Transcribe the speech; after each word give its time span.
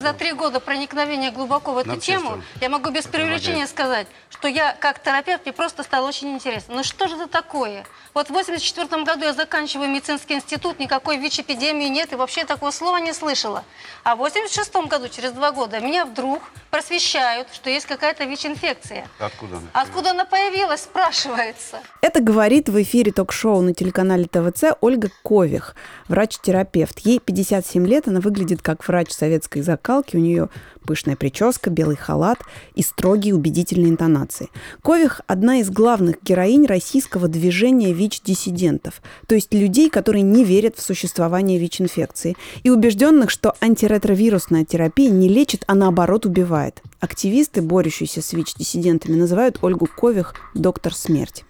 За 0.00 0.12
три 0.12 0.32
года 0.32 0.58
проникновения 0.60 1.30
глубоко 1.30 1.72
в 1.72 1.78
эту 1.78 1.90
Нам 1.90 2.00
тему, 2.00 2.42
я 2.60 2.68
могу 2.68 2.90
без 2.90 3.04
преувеличения 3.04 3.66
сказать, 3.66 4.08
что 4.28 4.48
я 4.48 4.76
как 4.78 5.00
терапевт, 5.00 5.46
мне 5.46 5.52
просто 5.52 5.82
стало 5.82 6.08
очень 6.08 6.34
интересно. 6.34 6.74
Ну 6.74 6.82
что 6.82 7.06
же 7.06 7.14
это 7.14 7.28
такое? 7.28 7.86
Вот 8.12 8.26
в 8.26 8.30
84 8.30 9.04
году 9.04 9.24
я 9.24 9.32
заканчиваю 9.32 9.88
медицинский 9.88 10.34
институт, 10.34 10.78
никакой 10.78 11.16
ВИЧ-эпидемии 11.18 11.88
нет, 11.88 12.12
и 12.12 12.16
вообще 12.16 12.44
такого 12.44 12.72
слова 12.72 12.98
не 12.98 13.12
слышала. 13.12 13.64
А 14.02 14.16
в 14.16 14.18
86 14.18 14.74
году, 14.88 15.08
через 15.08 15.30
два 15.30 15.52
года, 15.52 15.80
меня 15.80 16.04
вдруг 16.04 16.42
просвещают, 16.70 17.48
что 17.52 17.70
есть 17.70 17.86
какая-то 17.86 18.24
ВИЧ-инфекция. 18.24 19.08
Откуда 19.20 19.56
она? 19.56 19.66
Откуда 19.72 20.10
она 20.10 20.24
появилась, 20.24 20.82
спрашивается. 20.82 21.80
Это 22.02 22.20
говорит 22.20 22.68
в 22.68 22.82
эфире 22.82 23.12
ток-шоу 23.12 23.62
на 23.62 23.72
телеканале 23.72 24.26
ТВЦ 24.26 24.76
Ольга 24.80 25.08
Кових, 25.22 25.76
врач-терапевт. 26.08 26.98
Ей 27.00 27.20
57 27.20 27.86
лет, 27.86 28.08
она 28.08 28.20
выглядит 28.20 28.60
как 28.60 28.86
врач 28.86 29.12
советской 29.12 29.62
закалки, 29.84 30.16
у 30.16 30.20
нее 30.20 30.48
пышная 30.86 31.16
прическа, 31.16 31.70
белый 31.70 31.96
халат 31.96 32.38
и 32.74 32.82
строгие 32.82 33.34
убедительные 33.34 33.90
интонации. 33.90 34.48
Кових– 34.82 35.20
одна 35.26 35.58
из 35.58 35.70
главных 35.70 36.22
героинь 36.22 36.66
российского 36.66 37.28
движения 37.28 37.92
ВИЧ-диссидентов, 37.92 39.02
то 39.26 39.34
есть 39.34 39.52
людей, 39.52 39.90
которые 39.90 40.22
не 40.22 40.44
верят 40.44 40.76
в 40.76 40.82
существование 40.82 41.58
ВИЧ-инфекции 41.58 42.34
и 42.62 42.70
убежденных, 42.70 43.30
что 43.30 43.54
антиретровирусная 43.60 44.64
терапия 44.64 45.10
не 45.10 45.28
лечит, 45.28 45.64
а 45.66 45.74
наоборот 45.74 46.26
убивает. 46.26 46.82
Активисты, 47.00 47.60
борющиеся 47.60 48.22
с 48.22 48.32
ВИЧ-диссидентами, 48.32 49.16
называют 49.16 49.58
Ольгу 49.62 49.86
Кових 49.86 50.34
«доктор 50.54 50.94
смерти». 50.94 51.44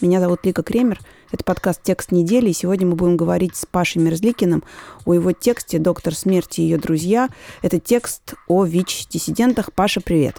Меня 0.00 0.20
зовут 0.20 0.44
Лика 0.44 0.62
Кремер. 0.62 1.00
Это 1.30 1.44
подкаст 1.44 1.82
«Текст 1.82 2.10
недели». 2.10 2.48
И 2.48 2.54
сегодня 2.54 2.86
мы 2.86 2.94
будем 2.94 3.18
говорить 3.18 3.54
с 3.54 3.66
Пашей 3.66 4.00
Мерзликиным 4.00 4.64
о 5.04 5.12
его 5.12 5.32
тексте 5.32 5.78
«Доктор 5.78 6.14
смерти 6.14 6.62
и 6.62 6.64
ее 6.64 6.78
друзья». 6.78 7.28
Это 7.60 7.78
текст 7.78 8.32
о 8.46 8.64
ВИЧ-диссидентах. 8.64 9.70
Паша, 9.74 10.00
привет. 10.00 10.36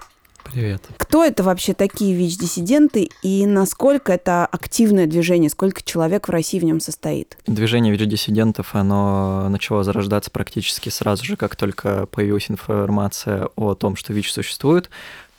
Привет. 0.51 0.81
Кто 0.97 1.23
это 1.23 1.43
вообще 1.43 1.75
такие 1.75 2.15
ВИЧ-диссиденты 2.15 3.11
и 3.21 3.45
насколько 3.45 4.11
это 4.11 4.47
активное 4.47 5.05
движение, 5.05 5.51
сколько 5.51 5.83
человек 5.83 6.27
в 6.27 6.31
России 6.31 6.57
в 6.59 6.63
нем 6.63 6.79
состоит? 6.79 7.37
Движение 7.45 7.93
ВИЧ-диссидентов, 7.93 8.73
оно 8.73 9.47
начало 9.49 9.83
зарождаться 9.83 10.31
практически 10.31 10.89
сразу 10.89 11.23
же, 11.23 11.35
как 11.35 11.55
только 11.55 12.07
появилась 12.07 12.49
информация 12.49 13.49
о 13.55 13.75
том, 13.75 13.95
что 13.95 14.11
ВИЧ 14.11 14.31
существует. 14.31 14.89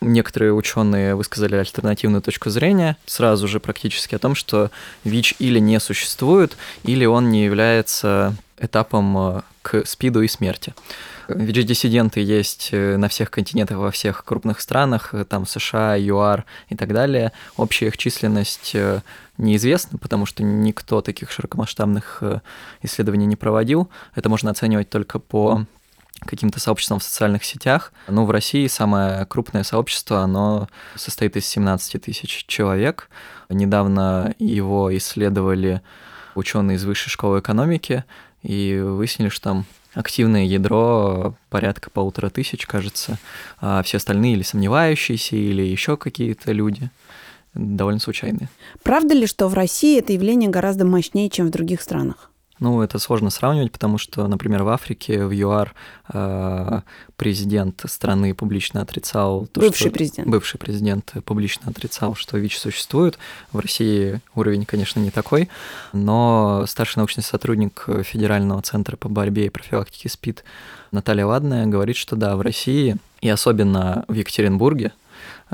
Некоторые 0.01 0.51
ученые 0.53 1.13
высказали 1.13 1.55
альтернативную 1.55 2.23
точку 2.23 2.49
зрения 2.49 2.97
сразу 3.05 3.47
же 3.47 3.59
практически 3.59 4.15
о 4.15 4.19
том, 4.19 4.33
что 4.33 4.71
ВИЧ 5.03 5.35
или 5.37 5.59
не 5.59 5.79
существует, 5.79 6.57
или 6.83 7.05
он 7.05 7.29
не 7.29 7.45
является 7.45 8.35
этапом 8.61 9.17
э, 9.17 9.41
к 9.61 9.85
СПИДу 9.85 10.21
и 10.21 10.27
смерти. 10.27 10.73
ВИЧ-диссиденты 11.27 12.19
есть 12.19 12.69
э, 12.71 12.97
на 12.97 13.09
всех 13.09 13.29
континентах, 13.29 13.77
во 13.77 13.91
всех 13.91 14.25
крупных 14.25 14.59
странах, 14.59 15.13
э, 15.13 15.23
там 15.23 15.45
США, 15.45 15.95
ЮАР 15.95 16.45
и 16.69 16.75
так 16.75 16.93
далее. 16.93 17.31
Общая 17.55 17.87
их 17.87 17.97
численность 17.97 18.75
неизвестна, 19.37 19.99
потому 19.99 20.25
что 20.25 20.41
никто 20.41 21.01
таких 21.01 21.31
широкомасштабных 21.31 22.23
исследований 22.81 23.27
не 23.27 23.35
проводил. 23.35 23.89
Это 24.15 24.29
можно 24.29 24.49
оценивать 24.49 24.89
только 24.89 25.19
по 25.19 25.65
каким-то 26.25 26.59
сообществом 26.59 26.99
в 26.99 27.03
социальных 27.03 27.43
сетях. 27.43 27.91
Ну, 28.07 28.25
в 28.25 28.31
России 28.31 28.67
самое 28.67 29.25
крупное 29.25 29.63
сообщество, 29.63 30.19
оно 30.19 30.67
состоит 30.95 31.35
из 31.35 31.45
17 31.45 32.01
тысяч 32.01 32.45
человек. 32.47 33.09
Недавно 33.49 34.33
его 34.39 34.95
исследовали 34.97 35.81
ученые 36.35 36.77
из 36.77 36.85
Высшей 36.85 37.09
школы 37.09 37.39
экономики 37.39 38.05
и 38.43 38.79
выяснили, 38.83 39.29
что 39.29 39.43
там 39.43 39.65
активное 39.93 40.45
ядро 40.45 41.35
порядка 41.49 41.89
полутора 41.89 42.29
тысяч, 42.29 42.65
кажется, 42.65 43.17
а 43.59 43.83
все 43.83 43.97
остальные 43.97 44.33
или 44.33 44.43
сомневающиеся, 44.43 45.35
или 45.35 45.63
еще 45.63 45.97
какие-то 45.97 46.51
люди 46.51 46.89
довольно 47.53 47.99
случайные. 47.99 48.49
Правда 48.83 49.13
ли, 49.13 49.27
что 49.27 49.47
в 49.47 49.53
России 49.53 49.99
это 49.99 50.13
явление 50.13 50.49
гораздо 50.49 50.85
мощнее, 50.85 51.29
чем 51.29 51.47
в 51.47 51.51
других 51.51 51.81
странах? 51.81 52.30
Ну, 52.61 52.83
это 52.83 52.99
сложно 52.99 53.31
сравнивать, 53.31 53.71
потому 53.71 53.97
что, 53.97 54.27
например, 54.27 54.61
в 54.61 54.69
Африке, 54.69 55.25
в 55.25 55.31
ЮАР 55.31 55.73
э, 56.13 56.81
президент 57.15 57.81
страны 57.87 58.35
публично 58.35 58.83
отрицал... 58.83 59.47
То, 59.47 59.61
бывший 59.61 59.87
что... 59.87 59.89
президент. 59.89 60.27
Бывший 60.27 60.59
президент 60.59 61.11
публично 61.25 61.71
отрицал, 61.71 62.13
что 62.13 62.37
ВИЧ 62.37 62.59
существует. 62.59 63.17
В 63.51 63.57
России 63.57 64.21
уровень, 64.35 64.65
конечно, 64.65 64.99
не 64.99 65.09
такой, 65.09 65.49
но 65.91 66.65
старший 66.67 66.99
научный 66.99 67.23
сотрудник 67.23 67.83
Федерального 68.03 68.61
центра 68.61 68.95
по 68.95 69.09
борьбе 69.09 69.47
и 69.47 69.49
профилактике 69.49 70.07
СПИД 70.07 70.43
Наталья 70.91 71.25
Ладная 71.25 71.65
говорит, 71.65 71.95
что 71.95 72.15
да, 72.15 72.35
в 72.35 72.41
России, 72.41 72.97
и 73.21 73.29
особенно 73.29 74.05
в 74.07 74.13
Екатеринбурге, 74.13 74.91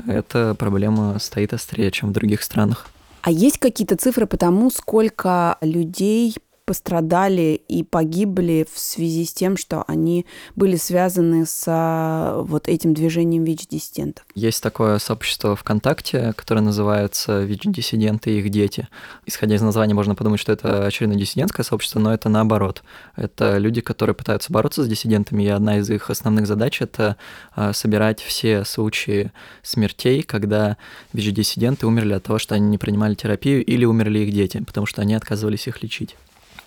эта 0.06 0.54
проблема 0.58 1.18
стоит 1.20 1.54
острее, 1.54 1.90
чем 1.90 2.10
в 2.10 2.12
других 2.12 2.42
странах. 2.42 2.90
А 3.22 3.30
есть 3.30 3.58
какие-то 3.58 3.96
цифры 3.96 4.26
по 4.26 4.36
тому, 4.36 4.70
сколько 4.70 5.56
людей 5.60 6.36
пострадали 6.68 7.58
и 7.66 7.82
погибли 7.82 8.66
в 8.70 8.78
связи 8.78 9.24
с 9.24 9.32
тем, 9.32 9.56
что 9.56 9.84
они 9.86 10.26
были 10.54 10.76
связаны 10.76 11.46
с 11.46 11.64
а, 11.66 12.42
вот 12.42 12.68
этим 12.68 12.92
движением 12.92 13.42
ВИЧ-диссидентов? 13.44 14.26
Есть 14.34 14.62
такое 14.62 14.98
сообщество 14.98 15.56
ВКонтакте, 15.56 16.34
которое 16.36 16.60
называется 16.60 17.42
ВИЧ-диссиденты 17.42 18.32
и 18.32 18.40
их 18.40 18.50
дети. 18.50 18.86
Исходя 19.24 19.54
из 19.54 19.62
названия, 19.62 19.94
можно 19.94 20.14
подумать, 20.14 20.40
что 20.40 20.52
это 20.52 20.84
очередное 20.84 21.16
диссидентское 21.16 21.64
сообщество, 21.64 22.00
но 22.00 22.12
это 22.12 22.28
наоборот. 22.28 22.82
Это 23.16 23.56
люди, 23.56 23.80
которые 23.80 24.14
пытаются 24.14 24.52
бороться 24.52 24.84
с 24.84 24.88
диссидентами, 24.88 25.44
и 25.44 25.48
одна 25.48 25.78
из 25.78 25.88
их 25.88 26.10
основных 26.10 26.46
задач— 26.46 26.80
это 26.82 27.16
а, 27.54 27.72
собирать 27.72 28.20
все 28.20 28.66
случаи 28.66 29.32
смертей, 29.62 30.22
когда 30.22 30.76
ВИЧ-диссиденты 31.14 31.86
умерли 31.86 32.12
от 32.12 32.24
того, 32.24 32.38
что 32.38 32.54
они 32.56 32.68
не 32.68 32.76
принимали 32.76 33.14
терапию, 33.14 33.64
или 33.64 33.86
умерли 33.86 34.18
их 34.18 34.34
дети, 34.34 34.62
потому 34.66 34.84
что 34.84 35.00
они 35.00 35.14
отказывались 35.14 35.66
их 35.66 35.82
лечить. 35.82 36.14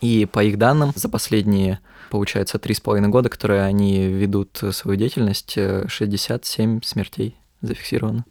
И 0.02 0.26
по 0.26 0.44
их 0.44 0.58
данным, 0.58 0.92
за 0.96 1.10
последние, 1.10 1.80
получается, 2.10 2.60
три 2.60 2.74
с 2.74 2.82
половиной 2.82 3.10
года, 3.10 3.30
которые 3.30 3.62
они 3.64 4.08
ведут 4.08 4.62
свою 4.72 4.98
деятельность, 4.98 5.58
67 5.88 6.82
смертей 6.84 7.38
зафиксировано. 7.62 8.26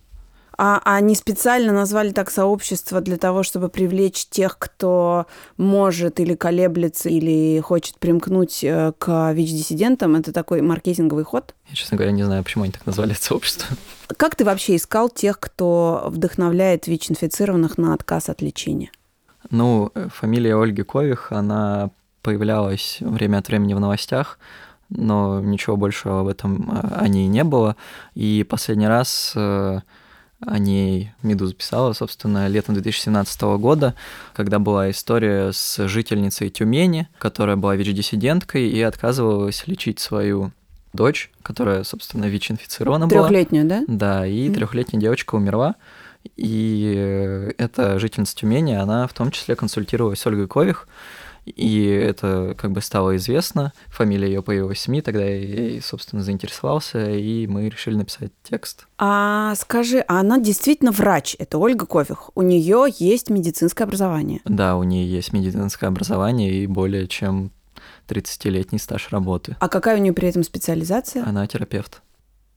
А 0.63 0.83
они 0.85 1.15
специально 1.15 1.73
назвали 1.73 2.11
так 2.11 2.31
сообщество 2.31 3.01
для 3.01 3.17
того, 3.17 3.43
чтобы 3.43 3.71
привлечь 3.71 4.27
тех, 4.27 4.59
кто 4.59 5.27
может 5.57 6.21
или 6.21 6.35
колеблется, 6.35 7.09
или 7.09 7.61
хочет 7.61 7.99
примкнуть 7.99 8.63
э, 8.63 8.93
к 8.99 9.33
ВИЧ-диссидентам. 9.33 10.17
Это 10.17 10.35
такой 10.35 10.61
маркетинговый 10.61 11.25
ход? 11.25 11.55
Я, 11.71 11.77
честно 11.77 11.97
говоря, 11.97 12.13
не 12.13 12.25
знаю, 12.25 12.45
почему 12.45 12.65
они 12.65 12.75
так 12.75 12.85
назвали 12.85 13.13
это 13.13 13.23
сообщество. 13.23 13.75
Как 14.19 14.37
ты 14.37 14.45
вообще 14.45 14.77
искал 14.77 15.09
тех, 15.09 15.41
кто 15.41 16.05
вдохновляет 16.09 16.87
ВИЧ-инфицированных 16.87 17.79
на 17.79 17.95
отказ 17.95 18.29
от 18.29 18.43
лечения? 18.43 18.91
Ну, 19.51 19.91
э, 19.95 20.09
фамилия 20.13 20.61
Ольги 20.61 20.83
Кових, 20.83 21.33
она 21.33 21.91
появлялась 22.23 22.99
время 23.01 23.39
от 23.39 23.49
времени 23.49 23.75
в 23.75 23.81
новостях, 23.81 24.39
но 24.89 25.41
ничего 25.41 25.77
большего 25.77 26.21
об 26.21 26.29
этом 26.29 26.71
э, 26.71 26.95
о 26.97 27.09
ней 27.09 27.27
не 27.27 27.45
было. 27.45 27.77
И 28.15 28.45
последний 28.49 28.89
раз 28.89 29.33
э, 29.35 29.81
о 30.47 30.59
ней 30.59 31.13
Медуз 31.23 31.53
писала, 31.53 31.93
собственно, 31.93 32.49
летом 32.49 32.75
2017 32.75 33.43
года, 33.59 33.95
когда 34.35 34.59
была 34.59 34.91
история 34.91 35.53
с 35.53 35.87
жительницей 35.87 36.49
Тюмени, 36.51 37.09
которая 37.19 37.57
была 37.57 37.77
ВИЧ-диссиденткой 37.77 38.69
и 38.69 38.81
отказывалась 38.81 39.67
лечить 39.67 40.01
свою 40.01 40.53
дочь, 40.93 41.31
которая, 41.43 41.85
собственно, 41.85 42.27
ВИЧ-инфицирована 42.27 43.07
была. 43.07 43.29
Трехлетнюю, 43.29 43.67
да? 43.67 43.83
Да, 43.87 44.27
и 44.27 44.49
mm-hmm. 44.49 44.55
трехлетняя 44.55 45.01
девочка 45.01 45.35
умерла. 45.35 45.77
И 46.37 47.53
эта 47.59 47.99
жительница 47.99 48.37
Тюмени, 48.37 48.75
она 48.75 49.07
в 49.07 49.13
том 49.13 49.31
числе 49.31 49.57
консультировалась 49.57 50.21
с 50.21 50.27
Ольгой 50.27 50.49
Кових, 50.49 50.87
и 51.47 51.85
это 51.87 52.55
как 52.57 52.73
бы 52.73 52.81
стало 52.81 53.17
известно, 53.17 53.73
фамилия 53.89 54.29
ее 54.29 54.43
появилась 54.43 54.79
в 54.79 54.83
СМИ, 54.83 55.03
тогда 55.03 55.25
я, 55.25 55.81
собственно, 55.81 56.23
заинтересовался, 56.23 57.11
и 57.11 57.47
мы 57.47 57.69
решили 57.69 57.97
написать 57.97 58.33
текст. 58.43 58.87
А 58.99 59.55
скажи, 59.57 60.01
а 60.01 60.21
она 60.21 60.39
действительно 60.39 60.93
врач, 60.93 61.37
это 61.39 61.59
Ольга 61.59 61.87
Кових, 61.87 62.31
у 62.35 62.43
нее 62.43 62.87
есть 62.99 63.31
медицинское 63.31 63.85
образование? 63.85 64.41
Да, 64.45 64.77
у 64.77 64.83
нее 64.83 65.11
есть 65.11 65.33
медицинское 65.33 65.87
образование 65.87 66.53
и 66.53 66.67
более 66.67 67.09
чем 67.09 67.51
30-летний 68.09 68.79
стаж 68.79 69.09
работы. 69.11 69.57
А 69.61 69.69
какая 69.69 69.97
у 69.97 70.01
нее 70.01 70.13
при 70.13 70.29
этом 70.29 70.43
специализация? 70.43 71.25
Она 71.25 71.47
терапевт 71.47 72.03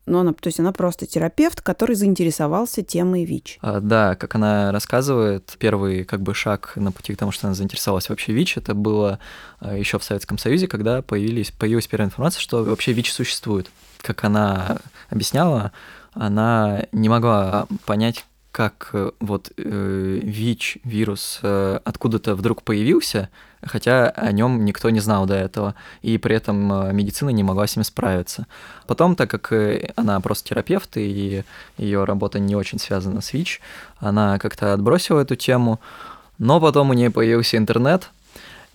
но 0.05 0.19
она, 0.19 0.33
то 0.33 0.47
есть 0.47 0.59
она 0.59 0.71
просто 0.71 1.05
терапевт, 1.05 1.61
который 1.61 1.95
заинтересовался 1.95 2.83
темой 2.83 3.25
ВИЧ. 3.25 3.59
А, 3.61 3.79
да, 3.79 4.15
как 4.15 4.35
она 4.35 4.71
рассказывает, 4.71 5.55
первый 5.59 6.03
как 6.03 6.21
бы 6.21 6.33
шаг 6.33 6.73
на 6.75 6.91
пути 6.91 7.13
к 7.13 7.17
тому, 7.17 7.31
что 7.31 7.47
она 7.47 7.55
заинтересовалась 7.55 8.09
вообще 8.09 8.33
ВИЧ, 8.33 8.57
это 8.57 8.73
было 8.73 9.19
а, 9.59 9.75
еще 9.75 10.00
в 10.00 10.03
Советском 10.03 10.38
Союзе, 10.38 10.67
когда 10.67 11.01
появились, 11.01 11.51
появилась 11.51 11.88
первая 11.88 12.07
информация, 12.07 12.41
что 12.41 12.63
вообще 12.63 12.94
ВИЧ 12.94 13.13
существует. 13.13 13.69
Как 14.01 14.23
она 14.23 14.79
объясняла, 15.09 15.71
она 16.13 16.83
не 16.91 17.07
могла 17.09 17.67
понять, 17.85 18.25
как 18.53 18.91
э, 18.94 19.11
вот 19.19 19.51
э, 19.57 20.19
ВИЧ, 20.21 20.77
вирус, 20.83 21.39
э, 21.41 21.79
откуда-то 21.83 22.35
вдруг 22.35 22.61
появился, 22.61 23.29
хотя 23.63 24.09
о 24.09 24.31
нем 24.31 24.63
никто 24.63 24.91
не 24.91 25.00
знал 25.00 25.25
до 25.25 25.33
этого, 25.33 25.73
и 26.03 26.19
при 26.19 26.35
этом 26.35 26.71
э, 26.71 26.94
медицина 26.94 27.29
не 27.31 27.41
могла 27.41 27.65
с 27.65 27.75
ним 27.75 27.83
справиться. 27.83 28.45
Потом, 28.85 29.15
так 29.15 29.31
как 29.31 29.51
э, 29.51 29.91
она 29.95 30.19
просто 30.19 30.50
терапевт, 30.50 30.97
и 30.97 31.44
ее 31.77 32.03
работа 32.03 32.38
не 32.38 32.55
очень 32.55 32.77
связана 32.77 33.21
с 33.21 33.33
ВИЧ, 33.33 33.59
она 33.97 34.38
как-то 34.38 34.73
отбросила 34.73 35.21
эту 35.21 35.35
тему, 35.35 35.79
но 36.38 36.61
потом 36.61 36.91
у 36.91 36.94
нее 36.94 37.09
появился 37.09 37.57
интернет, 37.57 38.11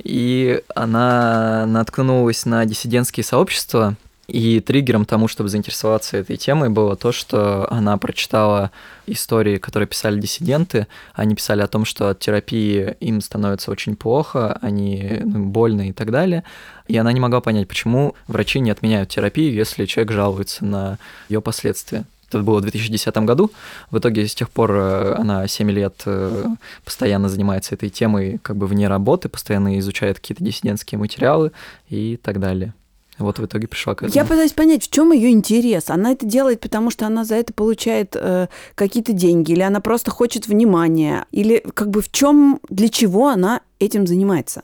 и 0.02 0.60
она 0.74 1.66
наткнулась 1.66 2.46
на 2.46 2.64
диссидентские 2.64 3.22
сообщества, 3.22 3.94
и 4.28 4.60
триггером 4.60 5.06
тому, 5.06 5.26
чтобы 5.26 5.48
заинтересоваться 5.48 6.18
этой 6.18 6.36
темой, 6.36 6.68
было 6.68 6.96
то, 6.96 7.12
что 7.12 7.66
она 7.72 7.96
прочитала 7.96 8.70
истории, 9.06 9.56
которые 9.56 9.86
писали 9.86 10.20
диссиденты. 10.20 10.86
Они 11.14 11.34
писали 11.34 11.62
о 11.62 11.66
том, 11.66 11.86
что 11.86 12.10
от 12.10 12.18
терапии 12.18 12.94
им 13.00 13.22
становится 13.22 13.70
очень 13.70 13.96
плохо, 13.96 14.58
они 14.60 15.20
ну, 15.24 15.46
больны 15.46 15.88
и 15.88 15.92
так 15.92 16.10
далее. 16.10 16.44
И 16.88 16.96
она 16.98 17.10
не 17.12 17.20
могла 17.20 17.40
понять, 17.40 17.68
почему 17.68 18.14
врачи 18.26 18.60
не 18.60 18.70
отменяют 18.70 19.08
терапию, 19.08 19.54
если 19.54 19.86
человек 19.86 20.12
жалуется 20.12 20.64
на 20.64 20.98
ее 21.30 21.40
последствия. 21.40 22.04
Это 22.28 22.42
было 22.42 22.58
в 22.58 22.62
2010 22.62 23.16
году. 23.18 23.50
В 23.90 23.98
итоге 23.98 24.26
с 24.26 24.34
тех 24.34 24.50
пор 24.50 24.72
э, 24.72 25.14
она 25.16 25.48
7 25.48 25.70
лет 25.70 26.02
э, 26.04 26.44
постоянно 26.84 27.30
занимается 27.30 27.74
этой 27.74 27.88
темой 27.88 28.38
как 28.42 28.56
бы 28.56 28.66
вне 28.66 28.88
работы, 28.88 29.30
постоянно 29.30 29.78
изучает 29.78 30.20
какие-то 30.20 30.44
диссидентские 30.44 30.98
материалы 30.98 31.52
и 31.88 32.18
так 32.22 32.38
далее. 32.38 32.74
Вот 33.18 33.38
в 33.38 33.44
итоге 33.44 33.66
пришла 33.66 33.94
к 33.94 34.02
этому. 34.02 34.14
Я 34.14 34.24
пытаюсь 34.24 34.52
понять, 34.52 34.84
в 34.84 34.90
чем 34.90 35.12
ее 35.12 35.30
интерес. 35.30 35.90
Она 35.90 36.12
это 36.12 36.26
делает, 36.26 36.60
потому 36.60 36.90
что 36.90 37.06
она 37.06 37.24
за 37.24 37.36
это 37.36 37.52
получает 37.52 38.14
э, 38.14 38.48
какие-то 38.74 39.12
деньги, 39.12 39.52
или 39.52 39.62
она 39.62 39.80
просто 39.80 40.10
хочет 40.10 40.46
внимания, 40.46 41.26
или 41.32 41.64
как 41.74 41.90
бы 41.90 42.00
в 42.00 42.10
чем, 42.10 42.60
для 42.68 42.88
чего 42.88 43.28
она 43.28 43.60
этим 43.78 44.06
занимается? 44.06 44.62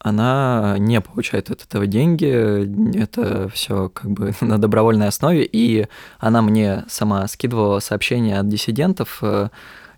Она 0.00 0.76
не 0.78 1.00
получает 1.00 1.50
от 1.50 1.64
этого 1.64 1.86
деньги, 1.86 2.96
это 2.96 3.48
все 3.48 3.88
как 3.88 4.10
бы 4.10 4.32
на 4.40 4.58
добровольной 4.58 5.08
основе, 5.08 5.44
и 5.44 5.88
она 6.18 6.40
мне 6.40 6.84
сама 6.88 7.26
скидывала 7.26 7.80
сообщения 7.80 8.38
от 8.38 8.48
диссидентов, 8.48 9.18
э, 9.22 9.48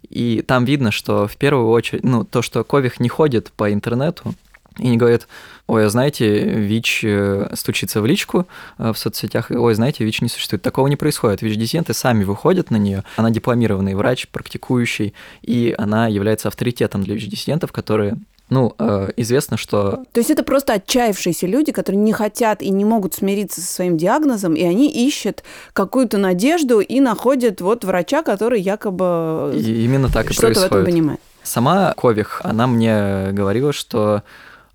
и 0.08 0.42
там 0.42 0.64
видно, 0.64 0.90
что 0.90 1.28
в 1.28 1.36
первую 1.36 1.68
очередь, 1.68 2.02
ну, 2.02 2.24
то, 2.24 2.40
что 2.40 2.64
Кових 2.64 2.98
не 2.98 3.08
ходит 3.08 3.52
по 3.52 3.72
интернету, 3.72 4.34
и 4.78 4.88
не 4.88 4.96
говорит, 4.96 5.28
ой, 5.66 5.86
а 5.86 5.90
знаете, 5.90 6.42
ВИЧ 6.42 7.00
э, 7.04 7.50
стучится 7.54 8.00
в 8.00 8.06
личку 8.06 8.46
э, 8.78 8.92
в 8.92 8.98
соцсетях, 8.98 9.50
ой, 9.50 9.74
знаете, 9.74 10.04
ВИЧ 10.04 10.22
не 10.22 10.28
существует. 10.28 10.62
Такого 10.62 10.86
не 10.88 10.96
происходит. 10.96 11.42
ВИЧ-диссиденты 11.42 11.94
сами 11.94 12.24
выходят 12.24 12.70
на 12.70 12.76
нее. 12.76 13.04
Она 13.16 13.30
дипломированный 13.30 13.94
врач, 13.94 14.28
практикующий, 14.28 15.14
и 15.42 15.74
она 15.76 16.08
является 16.08 16.48
авторитетом 16.48 17.02
для 17.02 17.14
ВИЧ-диссидентов, 17.14 17.72
которые 17.72 18.16
ну, 18.50 18.74
э, 18.78 19.10
известно, 19.16 19.56
что... 19.56 20.02
То 20.12 20.18
есть 20.18 20.30
это 20.30 20.42
просто 20.42 20.74
отчаявшиеся 20.74 21.46
люди, 21.46 21.70
которые 21.70 22.02
не 22.02 22.12
хотят 22.12 22.62
и 22.62 22.70
не 22.70 22.84
могут 22.84 23.14
смириться 23.14 23.60
со 23.60 23.72
своим 23.72 23.96
диагнозом, 23.96 24.54
и 24.54 24.64
они 24.64 24.90
ищут 24.90 25.44
какую-то 25.72 26.18
надежду 26.18 26.80
и 26.80 26.98
находят 26.98 27.60
вот 27.60 27.84
врача, 27.84 28.22
который 28.22 28.60
якобы 28.60 29.52
и 29.54 29.84
именно 29.84 30.08
так 30.08 30.30
и 30.30 30.32
что-то 30.32 30.46
происходит. 30.46 30.72
в 30.72 30.74
этом 30.74 30.84
понимает. 30.84 31.20
Сама 31.42 31.94
Кових, 31.96 32.40
она 32.44 32.66
мне 32.66 33.28
говорила, 33.32 33.72
что 33.72 34.22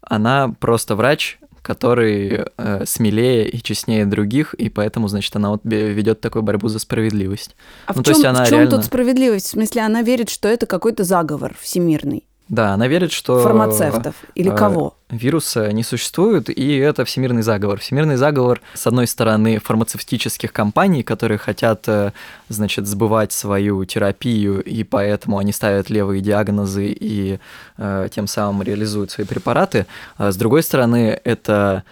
она 0.05 0.53
просто 0.59 0.95
врач, 0.95 1.39
который 1.61 2.45
э, 2.57 2.85
смелее 2.85 3.49
и 3.49 3.61
честнее 3.61 4.05
других, 4.05 4.53
и 4.53 4.69
поэтому, 4.69 5.07
значит, 5.07 5.35
она 5.35 5.49
вот 5.49 5.61
ведет 5.63 6.21
такую 6.21 6.43
борьбу 6.43 6.67
за 6.67 6.79
справедливость. 6.79 7.55
А 7.87 7.93
ну, 7.93 8.01
в 8.01 8.03
то 8.03 8.11
чем, 8.11 8.13
есть 8.13 8.25
она 8.25 8.45
в 8.45 8.49
чем 8.49 8.59
реально... 8.59 8.77
тут 8.77 8.85
справедливость? 8.85 9.47
В 9.47 9.51
смысле, 9.51 9.81
она 9.81 10.03
верит, 10.03 10.29
что 10.29 10.47
это 10.47 10.67
какой-то 10.67 11.03
заговор 11.03 11.55
всемирный. 11.59 12.23
Да, 12.47 12.73
она 12.73 12.87
верит, 12.87 13.11
что... 13.11 13.41
Фармацевтов 13.41 14.15
или 14.35 14.51
э, 14.51 14.55
кого? 14.55 14.95
Вируса 15.09 15.71
не 15.71 15.83
существует, 15.83 16.49
и 16.49 16.77
это 16.77 17.03
всемирный 17.03 17.41
заговор. 17.41 17.79
Всемирный 17.79 18.17
заговор, 18.17 18.61
с 18.75 18.85
одной 18.85 19.07
стороны, 19.07 19.59
фармацевтических 19.59 20.53
компаний, 20.53 21.01
которые 21.01 21.39
хотят, 21.39 21.87
э, 21.87 22.11
значит, 22.49 22.85
сбывать 22.85 23.31
свою 23.31 23.83
терапию, 23.85 24.61
и 24.61 24.83
поэтому 24.83 25.39
они 25.39 25.51
ставят 25.53 25.89
левые 25.89 26.21
диагнозы 26.21 26.87
и 26.87 27.39
э, 27.77 28.09
тем 28.11 28.27
самым 28.27 28.61
реализуют 28.61 29.09
свои 29.09 29.25
препараты. 29.25 29.87
А 30.17 30.31
с 30.31 30.35
другой 30.35 30.61
стороны, 30.61 31.19
это 31.23 31.83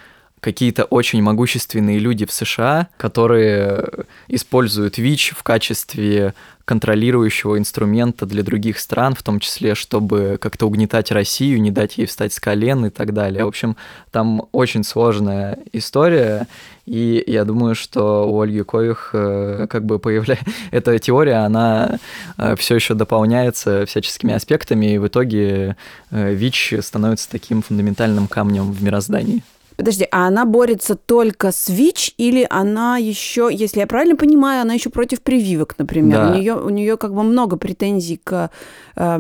какие-то 0.43 0.83
очень 0.83 1.21
могущественные 1.23 1.99
люди 1.99 2.25
в 2.25 2.31
США, 2.31 2.89
которые 2.97 4.05
используют 4.27 4.97
ВИЧ 4.97 5.33
в 5.37 5.41
качестве 5.41 6.33
контролирующего 6.65 7.57
инструмента 7.57 8.25
для 8.25 8.43
других 8.43 8.79
стран, 8.79 9.15
в 9.15 9.23
том 9.23 9.39
числе, 9.39 9.75
чтобы 9.75 10.37
как-то 10.39 10.65
угнетать 10.65 11.11
Россию, 11.11 11.61
не 11.61 11.71
дать 11.71 11.97
ей 11.97 12.05
встать 12.05 12.33
с 12.33 12.39
колен 12.39 12.85
и 12.85 12.89
так 12.89 13.13
далее. 13.13 13.43
В 13.43 13.49
общем, 13.49 13.75
там 14.11 14.47
очень 14.51 14.83
сложная 14.83 15.59
история, 15.73 16.47
и 16.85 17.23
я 17.27 17.43
думаю, 17.43 17.75
что 17.75 18.29
у 18.29 18.41
Ольги 18.41 18.63
Кових 18.63 19.09
э, 19.13 19.67
как 19.69 19.85
бы 19.85 19.99
появляется... 19.99 20.45
Эта 20.71 20.99
теория, 20.99 21.45
она 21.45 21.99
э, 22.37 22.55
все 22.57 22.75
еще 22.75 22.93
дополняется 22.93 23.85
всяческими 23.85 24.33
аспектами, 24.33 24.93
и 24.93 24.97
в 24.97 25.07
итоге 25.07 25.75
э, 26.11 26.33
ВИЧ 26.33 26.75
становится 26.81 27.29
таким 27.29 27.61
фундаментальным 27.61 28.27
камнем 28.27 28.71
в 28.71 28.81
мироздании. 28.83 29.43
Подожди, 29.75 30.07
а 30.11 30.27
она 30.27 30.45
борется 30.45 30.95
только 30.95 31.51
с 31.51 31.69
ВИЧ 31.69 32.15
или 32.17 32.45
она 32.49 32.97
еще, 32.97 33.49
если 33.51 33.79
я 33.79 33.87
правильно 33.87 34.15
понимаю, 34.15 34.61
она 34.61 34.73
еще 34.73 34.89
против 34.89 35.21
прививок, 35.21 35.75
например? 35.77 36.19
Да. 36.19 36.31
У 36.31 36.35
нее 36.35 36.55
у 36.55 36.69
нее 36.69 36.97
как 36.97 37.13
бы 37.13 37.23
много 37.23 37.57
претензий 37.57 38.19
к, 38.23 38.49
э, 38.95 39.17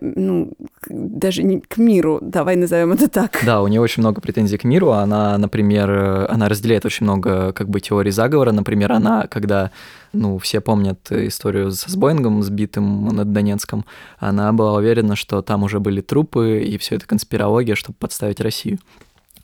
ну, 0.00 0.52
даже 0.88 1.42
не 1.42 1.60
к 1.60 1.78
миру, 1.78 2.18
давай 2.20 2.56
назовем 2.56 2.92
это 2.92 3.08
так. 3.08 3.40
Да, 3.44 3.62
у 3.62 3.68
нее 3.68 3.80
очень 3.80 4.02
много 4.02 4.20
претензий 4.20 4.58
к 4.58 4.64
миру. 4.64 4.90
Она, 4.90 5.38
например, 5.38 5.90
э, 5.90 6.26
она 6.26 6.48
разделяет 6.48 6.84
очень 6.84 7.04
много 7.04 7.52
как 7.52 7.68
бы 7.68 7.80
теорий 7.80 8.10
заговора. 8.10 8.52
Например, 8.52 8.92
она, 8.92 9.26
когда 9.26 9.70
ну, 10.12 10.38
все 10.38 10.60
помнят 10.60 11.10
историю 11.10 11.70
с 11.70 11.96
Боингом, 11.96 12.42
сбитым 12.42 13.08
над 13.08 13.32
Донецком, 13.32 13.84
она 14.18 14.52
была 14.52 14.74
уверена, 14.74 15.16
что 15.16 15.42
там 15.42 15.62
уже 15.62 15.80
были 15.80 16.00
трупы, 16.00 16.62
и 16.62 16.78
все 16.78 16.96
это 16.96 17.06
конспирология, 17.06 17.74
чтобы 17.74 17.96
подставить 17.98 18.40
Россию. 18.40 18.78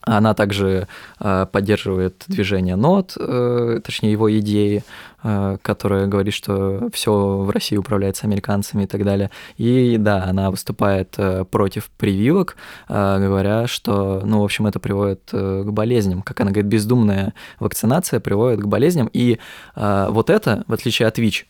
Она 0.03 0.33
также 0.33 0.87
э, 1.19 1.45
поддерживает 1.51 2.23
движение 2.27 2.75
НОТ, 2.75 3.17
э, 3.19 3.81
точнее 3.83 4.11
его 4.11 4.35
идеи, 4.39 4.83
э, 5.23 5.57
которая 5.61 6.07
говорит, 6.07 6.33
что 6.33 6.89
все 6.91 7.11
в 7.13 7.49
России 7.51 7.77
управляется 7.77 8.25
американцами 8.25 8.83
и 8.83 8.87
так 8.87 9.03
далее. 9.03 9.29
И 9.57 9.97
да, 9.99 10.23
она 10.23 10.49
выступает 10.49 11.17
против 11.51 11.89
прививок, 11.97 12.55
говоря, 12.87 13.67
что, 13.67 14.21
ну, 14.25 14.41
в 14.41 14.43
общем, 14.43 14.65
это 14.67 14.79
приводит 14.79 15.29
к 15.31 15.69
болезням. 15.69 16.23
Как 16.23 16.39
она 16.41 16.51
говорит, 16.51 16.71
бездумная 16.71 17.33
вакцинация 17.59 18.19
приводит 18.19 18.61
к 18.61 18.65
болезням. 18.65 19.09
И 19.13 19.39
вот 19.75 20.29
это, 20.29 20.63
в 20.67 20.73
отличие 20.73 21.07
от 21.07 21.17
ВИЧ, 21.17 21.45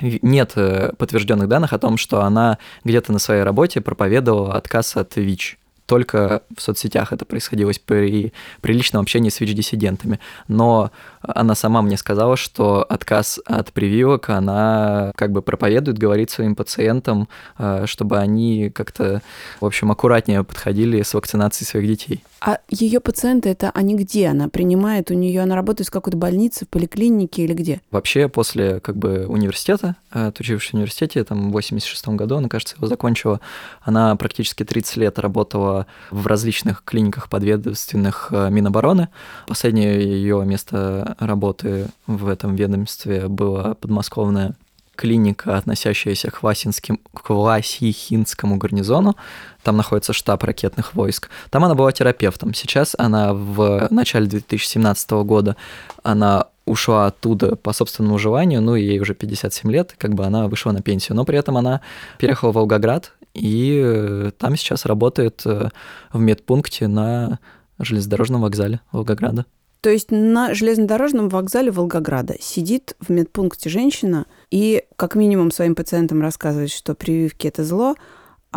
нет 0.00 0.54
подтвержденных 0.98 1.48
данных 1.48 1.72
о 1.72 1.78
том, 1.78 1.96
что 1.96 2.22
она 2.22 2.58
где-то 2.84 3.12
на 3.12 3.18
своей 3.18 3.42
работе 3.42 3.80
проповедовала 3.80 4.54
отказ 4.54 4.96
от 4.96 5.16
ВИЧ 5.16 5.58
только 5.86 6.42
в 6.56 6.60
соцсетях 6.60 7.12
это 7.12 7.24
происходило 7.24 7.72
при, 7.84 8.32
при 8.60 8.72
личном 8.72 9.02
общении 9.02 9.30
с 9.30 9.40
ВИЧ-диссидентами. 9.40 10.20
Но 10.48 10.90
она 11.22 11.54
сама 11.54 11.82
мне 11.82 11.96
сказала, 11.96 12.36
что 12.36 12.84
отказ 12.88 13.40
от 13.44 13.72
прививок 13.72 14.30
она 14.30 15.12
как 15.16 15.32
бы 15.32 15.42
проповедует, 15.42 15.98
говорит 15.98 16.30
своим 16.30 16.54
пациентам, 16.54 17.28
э, 17.58 17.84
чтобы 17.86 18.18
они 18.18 18.70
как-то, 18.70 19.22
в 19.60 19.66
общем, 19.66 19.90
аккуратнее 19.90 20.44
подходили 20.44 21.02
с 21.02 21.14
вакцинацией 21.14 21.66
своих 21.68 21.86
детей. 21.86 22.22
А 22.40 22.58
ее 22.68 23.00
пациенты 23.00 23.48
это 23.48 23.70
они 23.70 23.96
где? 23.96 24.28
Она 24.28 24.48
принимает 24.48 25.10
у 25.10 25.14
нее, 25.14 25.42
она 25.42 25.56
работает 25.56 25.88
в 25.88 25.90
какой-то 25.90 26.16
больнице, 26.16 26.64
в 26.64 26.68
поликлинике 26.68 27.42
или 27.42 27.54
где? 27.54 27.80
Вообще 27.90 28.28
после 28.28 28.80
как 28.80 28.96
бы 28.96 29.26
университета, 29.26 29.96
э, 30.12 30.28
отучившись 30.28 30.70
в 30.70 30.74
университете, 30.74 31.24
там 31.24 31.50
в 31.50 31.52
86 31.52 32.08
году, 32.08 32.36
она, 32.36 32.48
кажется, 32.48 32.76
его 32.76 32.86
закончила, 32.86 33.40
она 33.82 34.14
практически 34.16 34.64
30 34.64 34.96
лет 34.96 35.18
работала 35.18 35.75
в 36.10 36.26
различных 36.26 36.82
клиниках 36.84 37.28
подведомственных 37.28 38.28
э, 38.30 38.48
Минобороны. 38.50 39.08
Последнее 39.46 40.00
ее 40.00 40.44
место 40.46 41.16
работы 41.18 41.88
в 42.06 42.28
этом 42.28 42.56
ведомстве 42.56 43.28
была 43.28 43.74
подмосковная 43.74 44.54
клиника, 44.96 45.56
относящаяся 45.56 46.30
к, 46.30 46.42
Васинским, 46.42 46.98
к 47.12 47.30
Васихинскому 47.30 48.56
гарнизону. 48.56 49.14
Там 49.62 49.76
находится 49.76 50.12
штаб 50.12 50.42
ракетных 50.42 50.94
войск. 50.94 51.28
Там 51.50 51.64
она 51.64 51.74
была 51.74 51.92
терапевтом. 51.92 52.54
Сейчас 52.54 52.94
она 52.98 53.34
в 53.34 53.88
начале 53.90 54.26
2017 54.26 55.10
года 55.24 55.56
она 56.02 56.46
ушла 56.64 57.06
оттуда 57.06 57.54
по 57.54 57.72
собственному 57.72 58.18
желанию, 58.18 58.60
ну, 58.60 58.74
ей 58.74 58.98
уже 58.98 59.14
57 59.14 59.70
лет, 59.70 59.94
как 59.96 60.14
бы 60.14 60.24
она 60.24 60.48
вышла 60.48 60.72
на 60.72 60.82
пенсию, 60.82 61.14
но 61.14 61.24
при 61.24 61.38
этом 61.38 61.56
она 61.56 61.80
переехала 62.18 62.50
в 62.50 62.54
Волгоград, 62.56 63.12
и 63.36 63.80
э, 63.84 64.30
там 64.38 64.56
сейчас 64.56 64.86
работает 64.86 65.42
э, 65.44 65.68
в 66.12 66.20
медпункте 66.20 66.88
на 66.88 67.38
железнодорожном 67.78 68.42
вокзале 68.42 68.80
Волгограда. 68.92 69.46
То 69.80 69.90
есть 69.90 70.10
на 70.10 70.52
железнодорожном 70.54 71.28
вокзале 71.28 71.70
Волгограда 71.70 72.34
сидит 72.40 72.96
в 72.98 73.10
медпункте 73.10 73.70
женщина, 73.70 74.26
и 74.50 74.84
как 74.96 75.14
минимум 75.14 75.50
своим 75.50 75.74
пациентам 75.74 76.22
рассказывает, 76.22 76.70
что 76.70 76.94
прививки– 76.94 77.46
это 77.48 77.62
зло, 77.62 77.94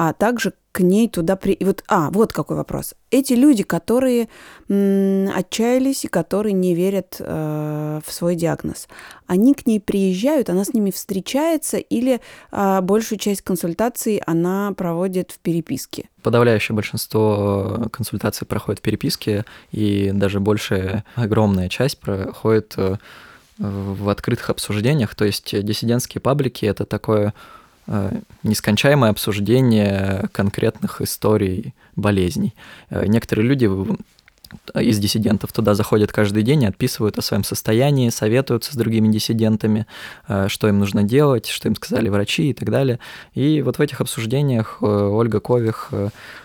а 0.02 0.14
также 0.14 0.54
к 0.72 0.80
ней 0.80 1.10
туда 1.10 1.36
при... 1.36 1.52
И 1.52 1.66
вот, 1.66 1.84
а, 1.90 2.10
вот 2.10 2.32
какой 2.32 2.56
вопрос. 2.56 2.94
Эти 3.12 3.34
люди, 3.34 3.64
которые 3.64 4.30
м, 4.70 5.30
отчаялись 5.36 6.06
и 6.06 6.08
которые 6.08 6.54
не 6.54 6.74
верят 6.74 7.18
э, 7.20 8.00
в 8.06 8.10
свой 8.10 8.36
диагноз, 8.36 8.88
они 9.28 9.54
к 9.54 9.66
ней 9.68 9.82
приезжают, 9.82 10.50
она 10.50 10.64
с 10.64 10.74
ними 10.74 10.92
встречается 10.92 11.76
или 11.76 12.22
э, 12.52 12.80
большую 12.82 13.20
часть 13.20 13.42
консультаций 13.42 14.22
она 14.26 14.72
проводит 14.72 15.32
в 15.32 15.40
переписке? 15.40 16.08
Подавляющее 16.24 16.74
большинство 16.74 17.90
консультаций 17.92 18.48
проходит 18.48 18.80
в 18.80 18.84
переписке, 18.84 19.44
и 19.72 20.12
даже 20.14 20.40
большая, 20.40 21.04
огромная 21.16 21.68
часть 21.68 22.00
проходит 22.00 22.76
э, 22.78 22.96
в 23.58 24.08
открытых 24.08 24.50
обсуждениях. 24.50 25.14
То 25.16 25.26
есть 25.26 25.62
диссидентские 25.62 26.22
паблики— 26.22 26.64
это 26.68 26.86
такое 26.86 27.34
Э, 27.34 27.34
нескончаемое 28.44 29.10
обсуждение 29.10 30.30
конкретных 30.32 31.02
историй 31.02 31.74
болезней. 31.96 32.54
Э, 32.90 33.06
некоторые 33.08 33.48
люди 33.48 33.70
из 34.74 34.98
диссидентов 34.98 35.52
туда 35.54 35.76
заходят 35.76 36.12
каждый 36.12 36.42
день 36.42 36.64
и 36.64 36.66
отписывают 36.66 37.20
о 37.20 37.22
своем 37.22 37.44
состоянии, 37.44 38.10
советуются 38.10 38.74
с 38.74 38.76
другими 38.76 39.12
диссидентами, 39.12 39.86
э, 40.28 40.48
что 40.50 40.68
им 40.68 40.80
нужно 40.80 41.04
делать, 41.04 41.48
что 41.48 41.68
им 41.68 41.76
сказали 41.76 42.10
врачи 42.10 42.50
и 42.50 42.54
так 42.54 42.70
далее. 42.70 43.00
И 43.34 43.62
вот 43.62 43.78
в 43.78 43.82
этих 43.82 44.02
обсуждениях 44.02 44.82
Ольга 44.82 45.40
Кових 45.40 45.92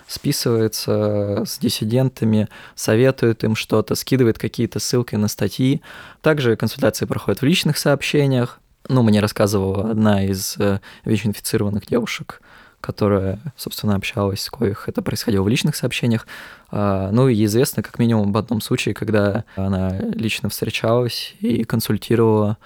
списывается 0.07 1.43
с 1.45 1.57
диссидентами, 1.57 2.47
советует 2.75 3.43
им 3.43 3.55
что-то, 3.55 3.95
скидывает 3.95 4.37
какие-то 4.37 4.79
ссылки 4.79 5.15
на 5.15 5.27
статьи. 5.27 5.81
Также 6.21 6.55
консультации 6.55 7.05
проходят 7.05 7.41
в 7.41 7.45
личных 7.45 7.77
сообщениях, 7.77 8.59
ну, 8.87 9.03
мне 9.03 9.19
рассказывала 9.19 9.91
одна 9.91 10.23
из 10.23 10.55
э, 10.57 10.79
ВИЧ-инфицированных 11.05 11.85
девушек, 11.87 12.41
которая, 12.81 13.39
собственно, 13.57 13.95
общалась 13.95 14.41
с 14.41 14.49
коих 14.49 14.87
это 14.87 15.01
происходило 15.01 15.43
в 15.43 15.47
личных 15.47 15.75
сообщениях. 15.75 16.27
А, 16.69 17.09
ну, 17.11 17.27
и 17.27 17.43
известно 17.45 17.81
как 17.81 17.97
минимум 17.97 18.29
об 18.29 18.37
одном 18.37 18.61
случае, 18.61 18.93
когда 18.93 19.43
она 19.55 19.97
лично 19.99 20.49
встречалась 20.49 21.35
и 21.39 21.63
консультировала 21.63 22.57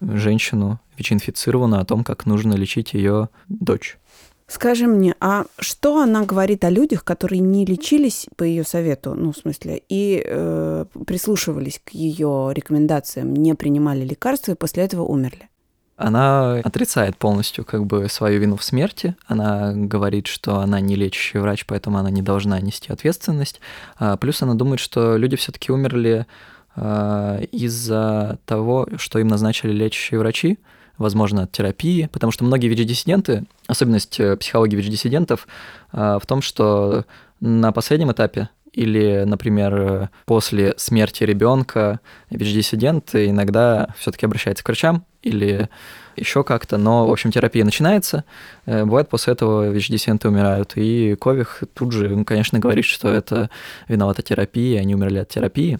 женщину 0.00 0.80
ВИЧ-инфицированную 0.96 1.82
о 1.82 1.84
том, 1.84 2.04
как 2.04 2.26
нужно 2.26 2.54
лечить 2.54 2.94
ее 2.94 3.28
дочь. 3.48 3.98
Скажи 4.48 4.86
мне, 4.86 5.16
а 5.18 5.44
что 5.58 6.00
она 6.00 6.24
говорит 6.24 6.64
о 6.64 6.70
людях, 6.70 7.02
которые 7.02 7.40
не 7.40 7.66
лечились 7.66 8.26
по 8.36 8.44
ее 8.44 8.62
совету, 8.62 9.14
ну, 9.14 9.32
в 9.32 9.36
смысле, 9.36 9.82
и 9.88 10.22
э, 10.24 10.84
прислушивались 11.04 11.80
к 11.84 11.90
ее 11.90 12.52
рекомендациям, 12.54 13.34
не 13.34 13.54
принимали 13.54 14.04
лекарства 14.04 14.52
и 14.52 14.56
после 14.56 14.84
этого 14.84 15.02
умерли? 15.02 15.48
Она 15.96 16.56
отрицает 16.56 17.16
полностью 17.16 17.64
как 17.64 17.86
бы 17.86 18.08
свою 18.08 18.38
вину 18.38 18.56
в 18.56 18.64
смерти. 18.64 19.16
Она 19.26 19.72
говорит, 19.72 20.26
что 20.26 20.58
она 20.60 20.80
не 20.80 20.94
лечащий 20.94 21.38
врач, 21.38 21.64
поэтому 21.66 21.98
она 21.98 22.10
не 22.10 22.22
должна 22.22 22.60
нести 22.60 22.92
ответственность. 22.92 23.60
А, 23.98 24.16
плюс 24.16 24.42
она 24.42 24.54
думает, 24.54 24.80
что 24.80 25.16
люди 25.16 25.36
все-таки 25.36 25.72
умерли 25.72 26.26
а, 26.74 27.40
из-за 27.50 28.38
того, 28.44 28.86
что 28.98 29.18
им 29.18 29.28
назначили 29.28 29.72
лечащие 29.72 30.20
врачи, 30.20 30.58
возможно, 30.98 31.44
от 31.44 31.52
терапии, 31.52 32.10
потому 32.12 32.30
что 32.30 32.44
многие 32.44 32.68
ВИЧ-диссиденты, 32.68 33.44
особенность 33.66 34.20
э, 34.20 34.36
психологии 34.36 34.76
ВИЧ-диссидентов 34.76 35.46
а, 35.92 36.18
в 36.18 36.26
том, 36.26 36.42
что 36.42 37.04
на 37.40 37.72
последнем 37.72 38.12
этапе 38.12 38.50
или, 38.76 39.24
например, 39.26 40.10
после 40.26 40.74
смерти 40.76 41.24
ребенка 41.24 42.00
ВИЧ-диссидент 42.30 43.14
иногда 43.14 43.88
все-таки 43.98 44.26
обращается 44.26 44.62
к 44.62 44.68
врачам 44.68 45.04
или 45.22 45.70
еще 46.14 46.44
как-то, 46.44 46.76
но, 46.76 47.06
в 47.06 47.10
общем, 47.10 47.30
терапия 47.30 47.64
начинается, 47.64 48.24
э, 48.66 48.84
бывает 48.84 49.08
после 49.08 49.32
этого 49.32 49.70
ВИЧ-диссиденты 49.70 50.28
умирают, 50.28 50.72
и 50.76 51.16
Кових 51.18 51.64
тут 51.74 51.92
же, 51.92 52.24
конечно, 52.24 52.58
говорит, 52.58 52.84
что 52.84 53.08
это 53.08 53.50
виновата 53.88 54.22
терапия, 54.22 54.80
они 54.80 54.94
умерли 54.94 55.18
от 55.18 55.28
терапии. 55.28 55.78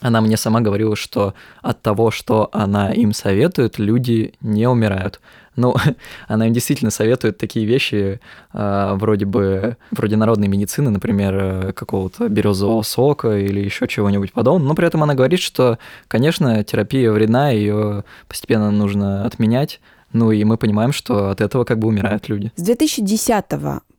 Она 0.00 0.20
мне 0.20 0.36
сама 0.36 0.60
говорила, 0.60 0.96
что 0.96 1.34
от 1.62 1.80
того, 1.80 2.10
что 2.10 2.50
она 2.52 2.92
им 2.92 3.12
советует, 3.12 3.78
люди 3.78 4.34
не 4.40 4.66
умирают. 4.66 5.20
Ну, 5.56 5.74
она 6.28 6.46
им 6.46 6.52
действительно 6.52 6.90
советует 6.90 7.38
такие 7.38 7.66
вещи, 7.66 8.20
э, 8.52 8.92
вроде 8.94 9.26
бы, 9.26 9.76
вроде 9.90 10.16
народной 10.16 10.48
медицины, 10.48 10.90
например, 10.90 11.34
э, 11.34 11.72
какого-то 11.72 12.28
березового 12.28 12.82
сока 12.82 13.36
или 13.38 13.60
еще 13.60 13.86
чего-нибудь 13.86 14.32
подобного. 14.32 14.68
Но 14.68 14.74
при 14.74 14.86
этом 14.86 15.02
она 15.02 15.14
говорит, 15.14 15.40
что, 15.40 15.78
конечно, 16.08 16.62
терапия 16.64 17.10
вредна, 17.12 17.50
ее 17.50 18.04
постепенно 18.28 18.70
нужно 18.70 19.24
отменять. 19.24 19.80
Ну 20.12 20.30
и 20.30 20.44
мы 20.44 20.58
понимаем, 20.58 20.92
что 20.92 21.30
от 21.30 21.40
этого 21.40 21.64
как 21.64 21.78
бы 21.78 21.88
умирают 21.88 22.28
люди. 22.28 22.52
С 22.56 22.62
2010 22.62 23.44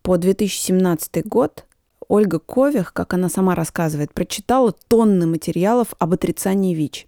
по 0.04 0.18
2017 0.18 1.26
год 1.26 1.66
Ольга 2.08 2.40
Кових, 2.40 2.94
как 2.94 3.14
она 3.14 3.30
сама 3.30 3.56
рассказывает, 3.56 4.14
прочитала 4.14 4.72
тонны 4.72 5.26
материалов 5.26 5.90
об 6.00 6.14
отрицании 6.14 6.76
ВИЧ. 6.76 7.08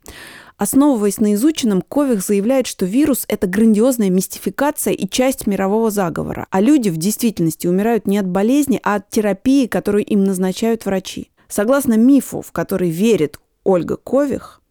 Основываясь 0.58 1.20
на 1.20 1.34
изученном, 1.34 1.82
Кових 1.82 2.22
заявляет, 2.22 2.66
что 2.66 2.86
вирус– 2.86 3.26
это 3.28 3.46
грандиозная 3.46 4.10
мистификация 4.10 4.94
и 4.94 5.08
часть 5.08 5.48
мирового 5.48 5.92
заговора, 5.92 6.48
а 6.50 6.62
люди 6.62 6.90
в 6.90 6.98
действительности 6.98 7.68
умирают 7.68 8.08
не 8.08 8.18
от 8.18 8.28
болезни, 8.28 8.80
а 8.84 8.96
от 8.96 9.10
терапии, 9.10 9.68
которую 9.68 10.06
им 10.06 10.24
назначают 10.24 10.86
врачи. 10.86 11.30
Согласно 11.50 11.98
мифу, 11.98 12.42
в 12.42 12.54
который 12.54 12.90
верит 12.90 13.40
Ольга 13.66 13.98
Кових, 13.98 14.62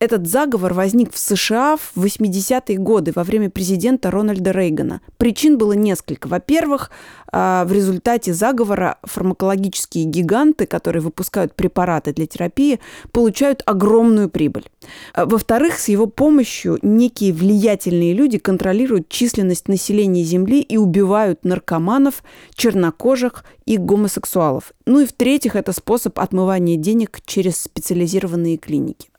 этот 0.00 0.26
заговор 0.26 0.72
возник 0.72 1.12
в 1.12 1.18
США 1.18 1.76
в 1.76 2.02
80-е 2.02 2.78
годы 2.78 3.12
во 3.14 3.22
время 3.22 3.50
президента 3.50 4.10
Рональда 4.10 4.50
Рейгана. 4.50 5.02
Причин 5.18 5.58
было 5.58 5.74
несколько. 5.74 6.26
Во-первых, 6.26 6.90
а, 7.30 7.66
в 7.66 7.72
результате 7.72 8.32
заговора 8.32 8.96
фармакологические 9.02 10.06
гиганты, 10.06 10.64
которые 10.64 11.02
выпускают 11.02 11.54
препараты 11.54 12.14
для 12.14 12.26
терапии, 12.26 12.80
получают 13.12 13.62
огромную 13.66 14.30
прибыль. 14.30 14.64
А, 15.12 15.26
во-вторых, 15.26 15.78
с 15.78 15.88
его 15.88 16.06
помощью 16.06 16.78
некие 16.80 17.34
влиятельные 17.34 18.14
люди 18.14 18.38
контролируют 18.38 19.10
численность 19.10 19.68
населения 19.68 20.24
Земли 20.24 20.62
и 20.62 20.78
убивают 20.78 21.44
наркоманов, 21.44 22.24
чернокожих 22.54 23.44
и 23.66 23.76
гомосексуалов. 23.76 24.72
Ну 24.86 25.00
и 25.00 25.06
в-третьих, 25.06 25.56
это 25.56 25.72
способ 25.72 26.18
отмывания 26.18 26.76
денег 26.76 27.20
через 27.26 27.58
специализированные 27.58 28.56
клиники. 28.56 29.10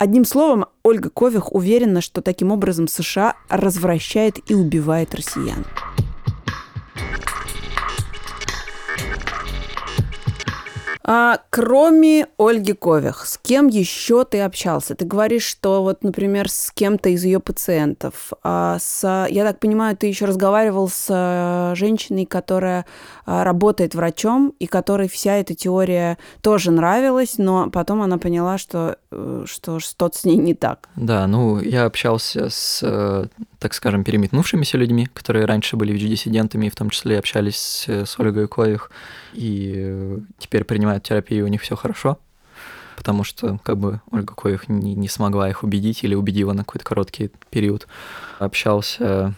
Одним 0.00 0.24
словом, 0.24 0.64
Ольга 0.82 1.10
Кових 1.10 1.52
уверена, 1.52 2.00
что 2.00 2.22
таким 2.22 2.52
образом 2.52 2.88
США 2.88 3.34
развращает 3.50 4.38
и 4.50 4.54
убивает 4.54 5.14
россиян. 5.14 5.66
А, 11.12 11.40
кроме 11.50 12.28
Ольги 12.38 12.72
Кових, 12.72 13.26
с 13.26 13.36
кем 13.36 13.66
еще 13.66 14.24
ты 14.24 14.42
общался? 14.42 14.94
Ты 14.94 15.04
говоришь, 15.04 15.42
что 15.42 15.82
вот, 15.82 16.04
например, 16.04 16.48
с 16.48 16.70
кем-то 16.70 17.08
из 17.08 17.24
ее 17.24 17.40
пациентов. 17.40 18.30
А 18.44 18.78
с, 18.78 19.26
я 19.28 19.44
так 19.44 19.58
понимаю, 19.58 19.96
ты 19.96 20.06
еще 20.06 20.26
разговаривал 20.26 20.88
с 20.88 21.06
э, 21.08 21.74
женщиной, 21.74 22.26
которая 22.26 22.86
а, 23.26 23.42
работает 23.42 23.96
врачом, 23.96 24.54
и 24.60 24.68
которой 24.68 25.08
вся 25.08 25.34
эта 25.34 25.52
теория 25.56 26.16
тоже 26.42 26.70
нравилась, 26.70 27.38
но 27.38 27.70
потом 27.70 28.02
она 28.02 28.18
поняла, 28.18 28.56
что, 28.56 28.96
э, 29.10 29.42
что 29.46 29.80
что-то 29.80 30.16
с 30.16 30.22
ней 30.22 30.36
не 30.36 30.54
так. 30.54 30.88
Да, 30.94 31.26
ну, 31.26 31.58
я 31.58 31.86
общался 31.86 32.50
с, 32.50 32.82
э, 32.84 33.26
так 33.60 33.74
скажем, 33.74 34.04
переметнувшимися 34.04 34.78
людьми, 34.78 35.08
которые 35.14 35.44
раньше 35.44 35.76
были 35.76 35.92
ВИЧ-диссидентами, 35.92 36.68
в 36.68 36.74
том 36.74 36.90
числе 36.90 37.18
общались 37.18 37.84
с 37.86 38.18
Ольгой 38.18 38.48
Кових, 38.48 38.90
и 39.34 40.18
теперь 40.38 40.64
принимают 40.64 41.04
терапию, 41.04 41.44
у 41.44 41.48
них 41.48 41.60
все 41.60 41.76
хорошо, 41.76 42.16
потому 42.96 43.22
что 43.22 43.58
как 43.62 43.76
бы 43.76 44.00
Ольга 44.10 44.34
Коих 44.34 44.68
не, 44.68 44.94
не 44.94 45.08
смогла 45.08 45.48
их 45.48 45.62
убедить 45.62 46.04
или 46.04 46.14
убедила 46.14 46.54
на 46.54 46.64
какой-то 46.64 46.84
короткий 46.84 47.30
период. 47.50 47.86
Общался 48.38 49.34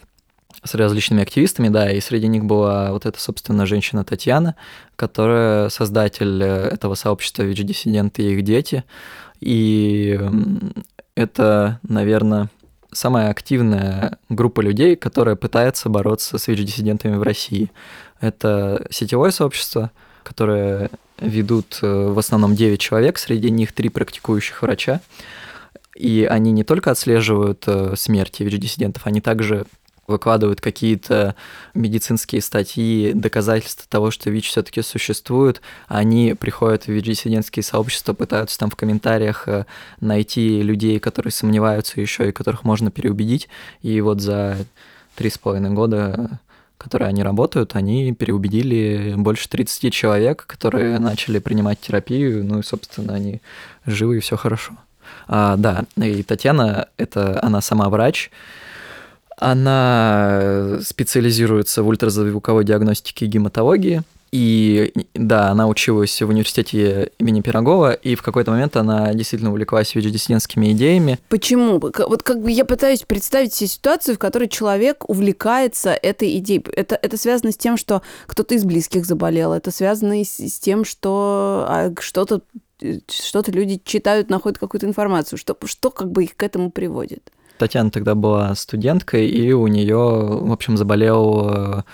с 0.64 0.74
различными 0.74 1.22
активистами, 1.22 1.68
да, 1.68 1.90
и 1.90 2.00
среди 2.00 2.28
них 2.28 2.44
была 2.44 2.92
вот 2.92 3.06
эта, 3.06 3.20
собственно, 3.20 3.66
женщина 3.66 4.04
Татьяна, 4.04 4.54
которая 4.94 5.68
создатель 5.68 6.40
этого 6.42 6.94
сообщества 6.94 7.42
ВИЧ-диссиденты 7.42 8.22
и 8.22 8.34
их 8.34 8.42
дети. 8.44 8.84
И 9.40 10.20
это, 11.16 11.80
наверное, 11.82 12.48
самая 12.92 13.30
активная 13.30 14.18
группа 14.28 14.60
людей, 14.60 14.96
которая 14.96 15.36
пытается 15.36 15.88
бороться 15.88 16.38
с 16.38 16.46
ВИЧ-диссидентами 16.46 17.16
в 17.16 17.22
России. 17.22 17.70
Это 18.20 18.86
сетевое 18.90 19.30
сообщество, 19.30 19.90
которое 20.22 20.90
ведут 21.18 21.78
э, 21.82 22.06
в 22.08 22.18
основном 22.18 22.54
9 22.54 22.80
человек, 22.80 23.18
среди 23.18 23.50
них 23.50 23.72
3 23.72 23.88
практикующих 23.88 24.62
врача. 24.62 25.00
И 25.96 26.26
они 26.28 26.52
не 26.52 26.64
только 26.64 26.90
отслеживают 26.90 27.64
э, 27.66 27.94
смерти 27.96 28.42
ВИЧ-диссидентов, 28.42 29.06
они 29.06 29.20
также 29.20 29.66
выкладывают 30.12 30.60
какие-то 30.60 31.34
медицинские 31.74 32.40
статьи, 32.40 33.12
доказательства 33.12 33.86
того, 33.88 34.10
что 34.10 34.30
ВИЧ 34.30 34.48
все-таки 34.48 34.82
существует, 34.82 35.60
они 35.88 36.34
приходят 36.34 36.84
в 36.84 36.88
ВИЧ-диссидентские 36.88 37.62
сообщества, 37.62 38.12
пытаются 38.12 38.58
там 38.58 38.70
в 38.70 38.76
комментариях 38.76 39.48
э, 39.48 39.64
найти 40.00 40.62
людей, 40.62 40.98
которые 41.00 41.32
сомневаются 41.32 42.00
еще 42.00 42.28
и 42.28 42.32
которых 42.32 42.64
можно 42.64 42.90
переубедить. 42.90 43.48
И 43.82 44.00
вот 44.00 44.20
за 44.20 44.56
три 45.16 45.30
с 45.30 45.38
половиной 45.38 45.70
года 45.70 46.40
которые 46.82 47.08
они 47.08 47.22
работают, 47.22 47.76
они 47.76 48.12
переубедили 48.12 49.14
больше 49.16 49.48
30 49.48 49.92
человек, 49.92 50.44
которые 50.48 50.98
начали 50.98 51.38
принимать 51.38 51.80
терапию, 51.80 52.44
ну 52.44 52.58
и, 52.58 52.64
собственно, 52.64 53.14
они 53.14 53.40
живы 53.86 54.16
и 54.16 54.20
все 54.20 54.36
хорошо. 54.36 54.72
А, 55.28 55.56
да, 55.56 55.84
и 55.96 56.22
Татьяна, 56.24 56.88
это 56.96 57.38
она 57.42 57.60
сама 57.60 57.88
врач, 57.88 58.30
она 59.50 60.78
специализируется 60.82 61.82
в 61.82 61.88
ультразвуковой 61.88 62.64
диагностике 62.64 63.26
гематологии, 63.26 64.02
и 64.32 64.94
да, 65.12 65.50
она 65.50 65.68
училась 65.68 66.22
в 66.22 66.28
университете 66.28 67.10
имени 67.18 67.42
Пирогова, 67.42 67.92
и 67.92 68.14
в 68.14 68.22
какой-то 68.22 68.50
момент 68.50 68.76
она 68.78 69.12
действительно 69.12 69.50
увлеклась 69.50 69.94
ВИЧ-диссидентскими 69.94 70.72
идеями. 70.72 71.18
Почему? 71.28 71.78
Вот 71.78 72.22
как 72.22 72.40
бы 72.40 72.50
я 72.50 72.64
пытаюсь 72.64 73.02
представить 73.02 73.52
себе 73.52 73.68
ситуацию, 73.68 74.14
в 74.14 74.18
которой 74.18 74.48
человек 74.48 75.06
увлекается 75.06 75.90
этой 75.90 76.38
идеей. 76.38 76.64
Это, 76.74 76.98
это 77.00 77.18
связано 77.18 77.52
с 77.52 77.58
тем, 77.58 77.76
что 77.76 78.00
кто-то 78.26 78.54
из 78.54 78.64
близких 78.64 79.04
заболел, 79.04 79.52
это 79.52 79.70
связано 79.70 80.24
с, 80.24 80.38
с 80.40 80.58
тем, 80.58 80.86
что 80.86 81.66
а, 81.68 81.92
что-то 82.00 82.40
что-то 83.08 83.52
люди 83.52 83.80
читают, 83.84 84.28
находят 84.28 84.58
какую-то 84.58 84.86
информацию. 84.86 85.38
Что, 85.38 85.56
что 85.66 85.90
как 85.90 86.10
бы 86.10 86.24
их 86.24 86.36
к 86.36 86.42
этому 86.42 86.70
приводит? 86.70 87.30
Татьяна 87.62 87.92
тогда 87.92 88.16
была 88.16 88.56
студенткой, 88.56 89.28
и 89.28 89.52
у 89.52 89.68
нее, 89.68 89.96
в 89.96 90.50
общем, 90.50 90.76
заболел 90.76 91.84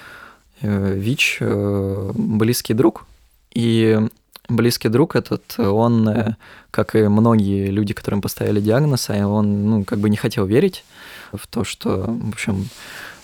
э, 0.63 0.95
ВИЧ 0.95 1.39
э, 1.41 2.13
близкий 2.15 2.73
друг, 2.73 3.05
и 3.53 4.01
близкий 4.49 4.89
друг 4.89 5.15
этот, 5.15 5.59
он, 5.59 6.09
э, 6.09 6.37
как 6.71 6.97
и 6.97 7.07
многие 7.07 7.67
люди, 7.67 7.93
которым 7.93 8.23
поставили 8.23 8.63
диагноз, 8.63 9.11
а 9.11 9.29
он, 9.29 9.69
ну, 9.69 9.85
как 9.85 9.99
бы 9.99 10.09
не 10.09 10.17
хотел 10.17 10.47
верить 10.47 10.85
в 11.35 11.47
то, 11.47 11.65
что, 11.65 12.07
в 12.09 12.31
общем, 12.31 12.71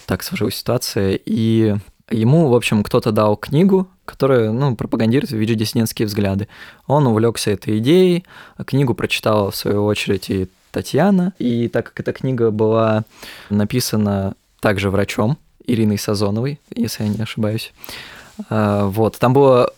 так 0.04 0.22
сложилась 0.22 0.56
ситуация, 0.56 1.18
и 1.24 1.76
ему, 2.10 2.48
в 2.48 2.54
общем, 2.54 2.82
кто-то 2.82 3.10
дал 3.10 3.38
книгу, 3.38 3.88
которая, 4.04 4.52
ну, 4.52 4.76
пропагандирует 4.76 5.32
ВИЧ-диссидентские 5.32 6.04
взгляды. 6.04 6.48
Он 6.86 7.06
увлекся 7.06 7.52
этой 7.52 7.78
идеей, 7.78 8.26
книгу 8.66 8.92
прочитала, 8.92 9.50
в 9.50 9.56
свою 9.56 9.86
очередь, 9.86 10.28
и 10.28 10.48
Татьяна, 10.74 11.32
и 11.38 11.68
так 11.68 11.86
как 11.86 12.00
эта 12.00 12.12
книга 12.12 12.50
была 12.50 13.04
написана 13.48 14.34
также 14.60 14.90
врачом, 14.90 15.38
Ириной 15.66 15.98
Сазоновой, 15.98 16.60
если 16.74 17.04
я 17.04 17.08
не 17.08 17.22
ошибаюсь. 17.22 17.72
А, 18.50 18.86
вот, 18.86 19.18
там 19.18 19.32
было 19.32 19.72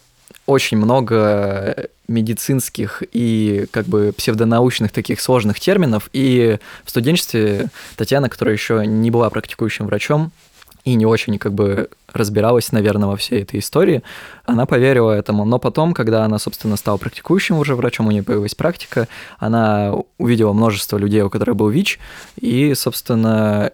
очень 0.46 0.78
много 0.78 1.88
медицинских 2.08 3.02
и 3.12 3.66
как 3.72 3.86
бы 3.86 4.14
псевдонаучных 4.16 4.90
таких 4.92 5.20
сложных 5.20 5.60
терминов. 5.60 6.08
И 6.12 6.58
в 6.84 6.90
студенчестве 6.90 7.68
Татьяна, 7.96 8.28
которая 8.28 8.54
еще 8.54 8.86
не 8.86 9.10
была 9.10 9.28
практикующим 9.28 9.86
врачом 9.86 10.32
и 10.86 10.94
не 10.94 11.04
очень 11.04 11.36
как 11.38 11.52
бы 11.52 11.90
разбиралась, 12.12 12.70
наверное, 12.70 13.08
во 13.08 13.16
всей 13.16 13.42
этой 13.42 13.58
истории, 13.58 14.02
она 14.44 14.66
поверила 14.66 15.10
этому. 15.10 15.44
Но 15.44 15.58
потом, 15.58 15.92
когда 15.92 16.24
она, 16.24 16.38
собственно, 16.38 16.76
стала 16.76 16.96
практикующим 16.96 17.58
уже 17.58 17.74
врачом, 17.74 18.06
у 18.06 18.12
нее 18.12 18.22
появилась 18.22 18.54
практика, 18.54 19.08
она 19.38 19.94
увидела 20.16 20.52
множество 20.52 20.96
людей, 20.96 21.22
у 21.22 21.28
которых 21.28 21.56
был 21.56 21.68
ВИЧ, 21.68 21.98
и, 22.40 22.72
собственно, 22.74 23.72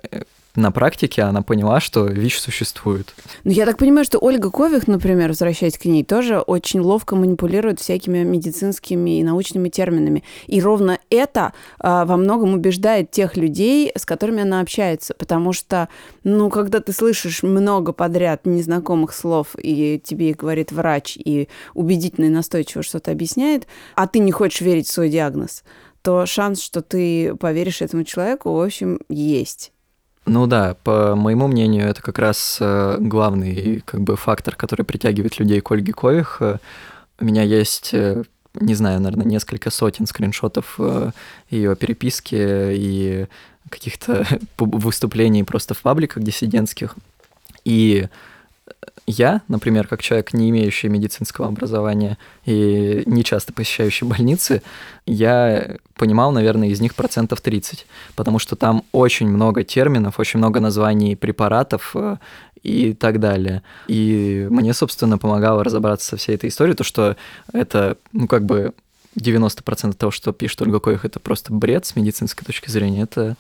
на 0.55 0.71
практике 0.71 1.23
она 1.23 1.43
поняла, 1.43 1.81
что 1.81 2.07
ВИЧ 2.07 2.41
существует. 2.41 3.15
Ну, 3.45 3.51
я 3.51 3.65
так 3.65 3.79
понимаю, 3.79 4.05
что 4.05 4.19
Ольга 4.19 4.51
Кових, 4.51 4.87
например, 4.87 5.29
возвращаясь 5.29 5.79
к 5.79 5.85
ней, 5.87 6.05
тоже 6.05 6.41
очень 6.41 6.81
ловко 6.81 7.17
манипулирует 7.17 7.81
всякими 7.81 8.19
медицинскими 8.19 9.19
и 9.19 9.25
научными 9.25 9.71
терминами. 9.71 10.25
И 10.47 10.61
ровно 10.61 10.99
это 11.09 11.55
а, 11.79 12.05
во 12.05 12.17
многом 12.17 12.53
убеждает 12.53 13.11
тех 13.11 13.37
людей, 13.37 13.91
с 13.97 14.05
которыми 14.05 14.43
она 14.43 14.61
общается. 14.61 15.15
Потому 15.15 15.53
что, 15.55 15.89
ну, 16.23 16.51
когда 16.51 16.81
ты 16.81 16.93
слышишь 16.93 17.43
много 17.43 17.93
подряд 17.93 18.45
незнакомых 18.45 19.15
слов, 19.15 19.57
и 19.59 20.01
тебе 20.05 20.35
говорит 20.35 20.71
врач, 20.71 21.17
и 21.17 21.49
убедительно 21.75 22.27
и 22.27 22.29
настойчиво 22.29 22.83
что-то 22.83 23.11
объясняет, 23.11 23.67
а 23.95 24.07
ты 24.07 24.19
не 24.19 24.33
хочешь 24.33 24.61
верить 24.61 24.87
в 24.87 24.93
свой 24.93 25.09
диагноз, 25.09 25.65
то 26.03 26.27
шанс, 26.27 26.61
что 26.61 26.83
ты 26.83 27.35
поверишь 27.37 27.81
этому 27.81 28.05
человеку, 28.05 28.53
в 28.53 28.61
общем, 28.61 29.01
есть. 29.09 29.73
Ну 30.25 30.47
да, 30.47 30.77
по 30.85 31.17
моему 31.17 31.49
мнению, 31.49 31.89
это 31.89 32.01
как 32.01 32.19
раз 32.19 32.59
э, 32.61 32.97
главный 33.01 33.83
как 33.85 34.03
бы 34.03 34.17
фактор, 34.17 34.55
который 34.55 34.85
притягивает 34.85 35.39
людей 35.39 35.61
к 35.61 35.71
Ольге 35.73 35.93
Кових. 35.93 36.37
Э, 36.41 36.59
у 37.19 37.25
меня 37.25 37.43
есть, 37.43 37.93
э, 37.93 38.23
не 38.55 38.75
знаю, 38.75 39.01
наверное, 39.01 39.27
несколько 39.27 39.71
сотен 39.71 40.07
скриншотов 40.07 40.79
ее 41.51 41.75
переписки 41.75 42.37
и 42.39 43.27
каких-то 43.69 44.25
выступлений 44.59 45.43
просто 45.43 45.75
в 45.75 45.81
пабликах 45.83 46.23
диссидентских. 46.23 46.95
И 47.65 48.07
я, 49.07 49.43
например, 49.49 49.89
как 49.89 50.03
человек, 50.03 50.33
не 50.33 50.51
имеющий 50.51 50.89
медицинского 50.89 51.49
образования 51.49 52.19
и 52.45 53.03
не 53.07 53.25
часто 53.25 53.53
посещающий 53.53 54.07
больницы, 54.07 54.63
я 55.07 55.77
понимал, 55.97 56.33
наверное, 56.33 56.69
из 56.69 56.81
них 56.81 56.95
процентов 56.95 57.41
30, 57.41 57.87
потому 58.15 58.39
что 58.39 58.55
там 58.55 58.85
очень 58.93 59.29
много 59.29 59.65
терминов, 59.65 60.19
очень 60.21 60.39
много 60.39 60.61
названий 60.61 61.17
препаратов 61.17 61.93
э, 61.95 62.19
и 62.63 62.95
так 62.95 63.19
далее. 63.19 63.63
И 63.89 64.47
мне, 64.51 64.73
собственно, 64.73 65.19
помогало 65.19 65.65
разобраться 65.65 66.11
со 66.11 66.17
всей 66.17 66.37
этой 66.37 66.49
историей, 66.49 66.77
то, 66.77 66.85
что 66.85 67.17
это, 67.53 67.97
ну, 68.13 68.29
как 68.29 68.45
бы 68.45 68.73
90% 69.17 69.95
того, 69.95 70.11
что 70.11 70.33
пишет 70.33 70.63
Ольга 70.63 70.81
Коих, 70.81 71.05
это 71.05 71.21
просто 71.21 71.53
бред 71.53 71.87
с 71.87 71.97
медицинской 71.97 72.45
точки 72.47 72.71
зрения. 72.71 73.03
Это 73.03 73.37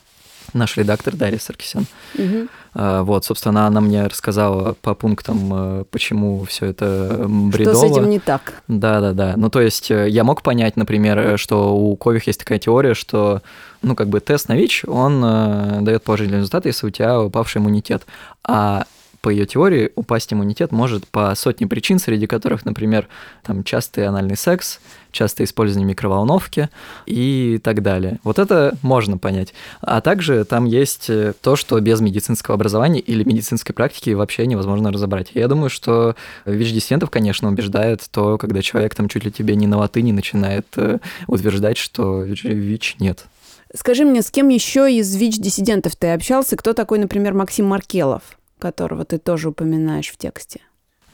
наш 0.52 0.76
редактор 0.76 1.14
Дарья 1.16 1.38
Саркисян. 1.38 1.86
Угу. 2.18 2.48
Вот, 2.74 3.24
собственно, 3.26 3.66
она 3.66 3.82
мне 3.82 4.06
рассказала 4.06 4.74
по 4.80 4.94
пунктам, 4.94 5.50
э, 5.52 5.84
почему 5.90 6.44
все 6.44 6.66
это 6.66 7.26
бредово. 7.28 7.76
Что 7.76 7.88
с 7.88 7.90
этим 7.90 8.08
не 8.08 8.18
так. 8.18 8.62
Да-да-да. 8.66 9.34
Ну, 9.36 9.50
то 9.50 9.60
есть 9.60 9.90
э, 9.90 10.08
я 10.08 10.24
мог 10.24 10.40
понять, 10.40 10.76
например, 10.76 11.38
что 11.38 11.76
у 11.76 11.94
Кових 11.96 12.26
есть 12.26 12.38
такая 12.38 12.58
теория, 12.58 12.94
что 12.94 13.42
ну, 13.82 13.94
как 13.94 14.08
бы 14.08 14.20
тест 14.20 14.48
на 14.48 14.56
ВИЧ, 14.56 14.84
он 14.86 15.22
э, 15.22 15.78
дает 15.82 16.02
положительный 16.02 16.38
результат, 16.38 16.64
если 16.64 16.86
у 16.86 16.90
тебя 16.90 17.20
упавший 17.20 17.60
иммунитет. 17.60 18.06
А 18.42 18.86
по 19.22 19.28
ее 19.30 19.46
теории, 19.46 19.92
упасть 19.94 20.32
иммунитет 20.32 20.72
может 20.72 21.06
по 21.06 21.34
сотне 21.36 21.68
причин, 21.68 22.00
среди 22.00 22.26
которых, 22.26 22.64
например, 22.64 23.08
там 23.44 23.62
частый 23.62 24.06
анальный 24.06 24.36
секс, 24.36 24.80
частое 25.12 25.46
использование 25.46 25.88
микроволновки 25.88 26.68
и 27.06 27.60
так 27.62 27.82
далее. 27.82 28.18
Вот 28.24 28.40
это 28.40 28.76
можно 28.82 29.18
понять. 29.18 29.54
А 29.80 30.00
также 30.00 30.44
там 30.44 30.64
есть 30.64 31.08
э, 31.08 31.34
то, 31.40 31.54
что 31.54 31.78
без 31.78 32.00
медицинского 32.00 32.56
образования 32.56 32.98
или 32.98 33.22
медицинской 33.22 33.74
практики 33.74 34.10
вообще 34.10 34.44
невозможно 34.46 34.90
разобрать. 34.90 35.30
Я 35.34 35.46
думаю, 35.46 35.70
что 35.70 36.16
ВИЧ-диссидентов, 36.44 37.10
конечно, 37.10 37.48
убеждает 37.48 38.02
то, 38.10 38.38
когда 38.38 38.60
человек 38.60 38.94
там 38.96 39.08
чуть 39.08 39.24
ли 39.24 39.30
тебе 39.30 39.54
не 39.54 39.68
на 39.68 39.78
латыни 39.78 40.10
начинает 40.10 40.66
э, 40.76 40.98
утверждать, 41.28 41.78
что 41.78 42.22
ВИЧ 42.22 42.96
нет. 42.98 43.26
Скажи 43.74 44.04
мне, 44.04 44.20
с 44.20 44.30
кем 44.30 44.48
еще 44.48 44.92
из 44.92 45.14
ВИЧ-диссидентов 45.14 45.94
ты 45.94 46.08
общался? 46.08 46.56
Кто 46.56 46.72
такой, 46.72 46.98
например, 46.98 47.34
Максим 47.34 47.66
Маркелов? 47.66 48.22
Которого 48.62 49.04
ты 49.04 49.18
тоже 49.18 49.48
упоминаешь 49.48 50.10
в 50.10 50.16
тексте. 50.16 50.60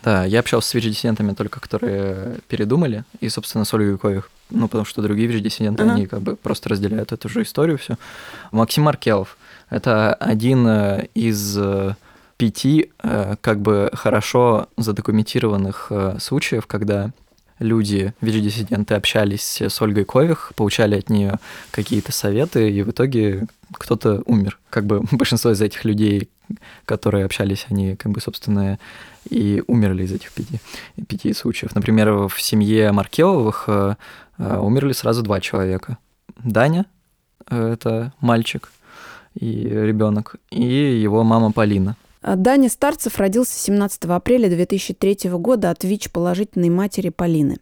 Да, 0.04 0.24
я 0.24 0.40
общался 0.40 0.68
с 0.68 0.74
ВИЧ-диссидентами 0.74 1.34
только, 1.34 1.60
которые 1.60 2.38
передумали, 2.46 3.04
и, 3.20 3.28
собственно, 3.28 3.64
с 3.64 3.74
Ольгой 3.74 3.98
Кових. 3.98 4.30
Ну, 4.50 4.68
потому 4.68 4.84
что 4.84 5.02
другие 5.02 5.28
ВИЧ-диссиденты, 5.28 5.82
uh-huh. 5.82 5.90
они 5.90 6.06
как 6.06 6.20
бы 6.20 6.36
просто 6.36 6.68
разделяют 6.68 7.12
эту 7.12 7.28
же 7.28 7.42
историю 7.42 7.78
все. 7.78 7.96
Максим 8.52 8.84
Маркелов– 8.84 9.36
это 9.70 10.14
один 10.14 10.66
э, 10.66 11.08
из 11.14 11.58
э, 11.58 11.94
пяти 12.36 12.92
э, 13.02 13.36
как 13.40 13.60
бы 13.60 13.90
хорошо 13.92 14.68
задокументированных 14.76 15.90
случаев, 16.20 16.66
когда 16.66 17.10
люди, 17.58 18.14
ВИЧ-диссиденты, 18.20 18.94
общались 18.94 19.60
с 19.60 19.82
Ольгой 19.82 20.04
Кових, 20.04 20.52
получали 20.56 20.96
от 20.96 21.10
нее 21.10 21.38
какие-то 21.70 22.12
советы, 22.12 22.70
и 22.70 22.82
в 22.82 22.90
итоге 22.90 23.46
кто-то 23.72 24.22
умер. 24.26 24.58
Как 24.70 24.86
бы 24.86 25.02
большинство 25.12 25.50
из 25.50 25.60
этих 25.60 25.84
людей, 25.84 26.28
которые 26.84 27.24
общались, 27.24 27.66
они, 27.68 27.96
как 27.96 28.12
бы, 28.12 28.20
собственно, 28.20 28.78
и 29.28 29.62
умерли 29.66 30.04
из 30.04 30.12
этих 30.12 30.32
пяти, 30.32 30.60
пяти 31.06 31.32
случаев. 31.34 31.74
Например, 31.74 32.28
в 32.28 32.40
семье 32.40 32.92
Маркеловых 32.92 33.64
э, 33.66 33.96
э, 34.38 34.58
умерли 34.58 34.92
сразу 34.92 35.22
два 35.22 35.40
человека. 35.40 35.98
Даня, 36.42 36.86
э, 37.50 37.72
это 37.74 38.12
мальчик 38.20 38.70
и 39.34 39.68
ребенок, 39.68 40.36
и 40.50 40.64
его 40.64 41.24
мама 41.24 41.52
Полина. 41.52 41.96
А 42.20 42.34
Даня 42.34 42.68
Старцев 42.68 43.18
родился 43.18 43.52
17 43.58 44.04
апреля 44.06 44.48
2003 44.48 45.30
года 45.32 45.70
от 45.70 45.84
ВИЧ 45.84 46.10
положительной 46.10 46.68
матери 46.68 47.10
Полины. 47.10 47.58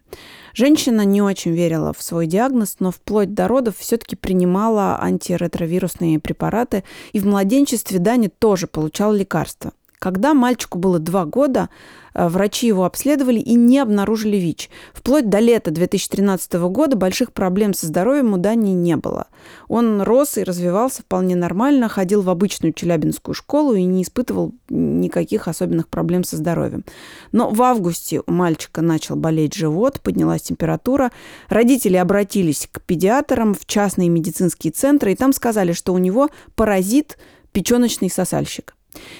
Женщина 0.54 1.04
не 1.04 1.20
очень 1.20 1.52
верила 1.52 1.92
в 1.92 2.02
свой 2.02 2.26
диагноз, 2.26 2.76
но 2.78 2.90
вплоть 2.90 3.34
до 3.34 3.48
родов 3.48 3.76
все-таки 3.78 4.16
принимала 4.16 4.98
антиретровирусные 5.00 6.18
препараты, 6.18 6.84
и 7.12 7.20
в 7.20 7.26
младенчестве 7.26 7.98
Дани 7.98 8.28
тоже 8.28 8.66
получала 8.66 9.12
лекарства. 9.12 9.72
Когда 10.06 10.34
мальчику 10.34 10.78
было 10.78 11.00
два 11.00 11.24
года, 11.24 11.68
э, 12.14 12.28
врачи 12.28 12.68
его 12.68 12.84
обследовали 12.84 13.40
и 13.40 13.54
не 13.54 13.80
обнаружили 13.80 14.36
ВИЧ. 14.36 14.70
Вплоть 14.94 15.28
до 15.28 15.40
лета 15.40 15.72
2013 15.72 16.68
года 16.68 16.96
больших 16.96 17.32
проблем 17.32 17.74
со 17.74 17.88
здоровьем 17.88 18.32
у 18.32 18.36
Дани 18.36 18.70
не 18.70 18.94
было. 18.94 19.26
Он 19.66 20.00
рос 20.02 20.38
и 20.38 20.44
развивался 20.44 21.02
вполне 21.02 21.34
нормально, 21.34 21.88
ходил 21.88 22.22
в 22.22 22.30
обычную 22.30 22.72
челябинскую 22.72 23.34
школу 23.34 23.74
и 23.74 23.82
не 23.82 24.04
испытывал 24.04 24.54
никаких 24.68 25.48
особенных 25.48 25.88
проблем 25.88 26.22
со 26.22 26.36
здоровьем. 26.36 26.84
Но 27.32 27.50
в 27.50 27.60
августе 27.60 28.22
у 28.24 28.30
мальчика 28.30 28.82
начал 28.82 29.16
болеть 29.16 29.54
живот, 29.54 30.00
поднялась 30.00 30.42
температура. 30.42 31.10
Родители 31.48 31.96
обратились 31.96 32.68
к 32.70 32.80
педиатрам 32.80 33.54
в 33.54 33.66
частные 33.66 34.08
медицинские 34.08 34.70
центры, 34.70 35.10
и 35.10 35.16
там 35.16 35.32
сказали, 35.32 35.72
что 35.72 35.92
у 35.92 35.98
него 35.98 36.28
паразит 36.54 37.18
печеночный 37.50 38.08
сосальщик. 38.08 38.75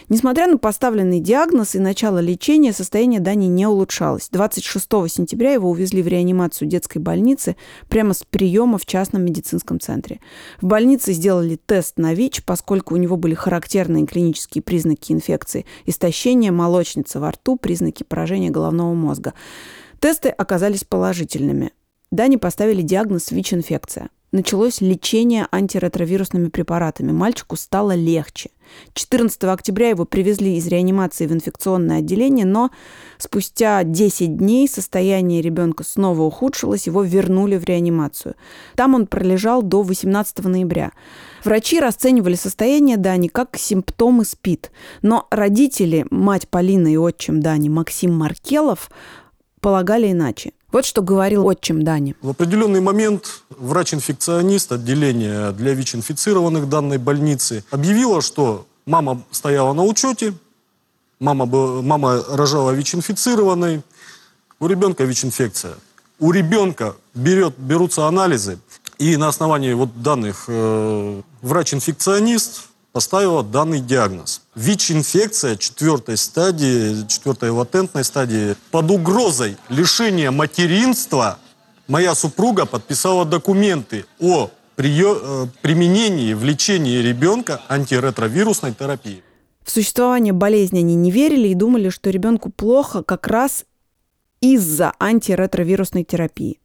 Несмотря 0.08 0.46
на 0.46 0.58
поставленный 0.58 1.20
диагноз 1.20 1.74
и 1.74 1.78
начало 1.78 2.18
лечения, 2.18 2.72
состояние 2.72 3.20
Дани 3.20 3.46
не 3.46 3.66
улучшалось. 3.66 4.28
26 4.30 4.86
сентября 5.08 5.52
его 5.52 5.70
увезли 5.70 6.02
в 6.02 6.08
реанимацию 6.08 6.68
детской 6.68 6.98
больницы 6.98 7.56
прямо 7.88 8.14
с 8.14 8.24
приема 8.24 8.78
в 8.78 8.86
частном 8.86 9.24
медицинском 9.24 9.80
центре. 9.80 10.20
В 10.60 10.66
больнице 10.66 11.12
сделали 11.12 11.56
тест 11.56 11.98
на 11.98 12.14
ВИЧ, 12.14 12.44
поскольку 12.44 12.94
у 12.94 12.98
него 12.98 13.16
были 13.16 13.34
характерные 13.34 14.06
клинические 14.06 14.62
признаки 14.62 15.12
инфекции. 15.12 15.66
Истощение 15.86 16.52
молочницы 16.52 17.18
во 17.18 17.30
рту, 17.30 17.56
признаки 17.56 18.02
поражения 18.02 18.50
головного 18.50 18.94
мозга. 18.94 19.34
Тесты 20.00 20.28
оказались 20.28 20.84
положительными. 20.84 21.72
Дани 22.10 22.36
поставили 22.36 22.82
диагноз 22.82 23.30
ВИЧ-инфекция 23.30 24.08
началось 24.36 24.80
лечение 24.80 25.48
антиретровирусными 25.50 26.48
препаратами. 26.48 27.10
Мальчику 27.10 27.56
стало 27.56 27.94
легче. 27.94 28.50
14 28.94 29.44
октября 29.44 29.90
его 29.90 30.04
привезли 30.04 30.56
из 30.56 30.66
реанимации 30.66 31.26
в 31.26 31.32
инфекционное 31.32 31.98
отделение, 31.98 32.44
но 32.44 32.70
спустя 33.18 33.82
10 33.84 34.36
дней 34.36 34.68
состояние 34.68 35.42
ребенка 35.42 35.84
снова 35.84 36.22
ухудшилось, 36.22 36.86
его 36.86 37.02
вернули 37.02 37.56
в 37.56 37.64
реанимацию. 37.64 38.34
Там 38.74 38.94
он 38.94 39.06
пролежал 39.06 39.62
до 39.62 39.82
18 39.82 40.44
ноября. 40.44 40.92
Врачи 41.44 41.80
расценивали 41.80 42.34
состояние 42.34 42.96
Дани 42.96 43.28
как 43.28 43.56
симптомы 43.56 44.24
СПИД, 44.24 44.70
но 45.02 45.26
родители, 45.30 46.06
мать 46.10 46.48
Полины 46.48 46.94
и 46.94 46.96
отчим 46.96 47.40
Дани 47.40 47.68
Максим 47.68 48.14
Маркелов, 48.16 48.90
полагали 49.60 50.12
иначе. 50.12 50.52
Вот 50.76 50.84
что 50.84 51.00
говорил 51.00 51.46
отчим 51.46 51.84
Дани. 51.84 52.14
В 52.20 52.28
определенный 52.28 52.82
момент 52.82 53.40
врач-инфекционист 53.48 54.72
отделения 54.72 55.52
для 55.52 55.72
ВИЧ-инфицированных 55.72 56.68
данной 56.68 56.98
больницы 56.98 57.64
объявила, 57.70 58.20
что 58.20 58.66
мама 58.84 59.22
стояла 59.30 59.72
на 59.72 59.84
учете, 59.84 60.34
мама, 61.18 61.46
мама 61.46 62.22
рожала 62.28 62.72
ВИЧ-инфицированной, 62.72 63.80
у 64.60 64.66
ребенка 64.66 65.04
ВИЧ-инфекция. 65.04 65.76
У 66.18 66.30
ребенка 66.30 66.94
берет, 67.14 67.54
берутся 67.56 68.06
анализы, 68.06 68.58
и 68.98 69.16
на 69.16 69.28
основании 69.28 69.72
вот 69.72 70.02
данных 70.02 70.44
э, 70.46 71.22
врач-инфекционист 71.40 72.68
поставила 72.92 73.42
данный 73.42 73.80
диагноз. 73.80 74.42
ВИЧ-инфекция 74.56 75.56
четвертой 75.56 76.16
стадии, 76.16 77.06
четвертой 77.08 77.50
латентной 77.50 78.04
стадии. 78.04 78.56
Под 78.70 78.90
угрозой 78.90 79.58
лишения 79.68 80.30
материнства 80.30 81.38
моя 81.88 82.14
супруга 82.14 82.64
подписала 82.64 83.26
документы 83.26 84.06
о 84.18 84.48
э, 84.78 85.46
применении 85.60 86.32
в 86.32 86.42
лечении 86.42 87.02
ребенка 87.02 87.60
антиретровирусной 87.68 88.72
терапии. 88.72 89.22
В 89.62 89.70
существование 89.70 90.32
болезни 90.32 90.78
они 90.78 90.94
не 90.94 91.10
верили 91.10 91.48
и 91.48 91.54
думали, 91.54 91.90
что 91.90 92.08
ребенку 92.08 92.48
плохо 92.48 93.02
как 93.02 93.26
раз 93.26 93.66
из-за 94.40 94.94
антиретровирусной 94.98 96.04
терапии. 96.04 96.60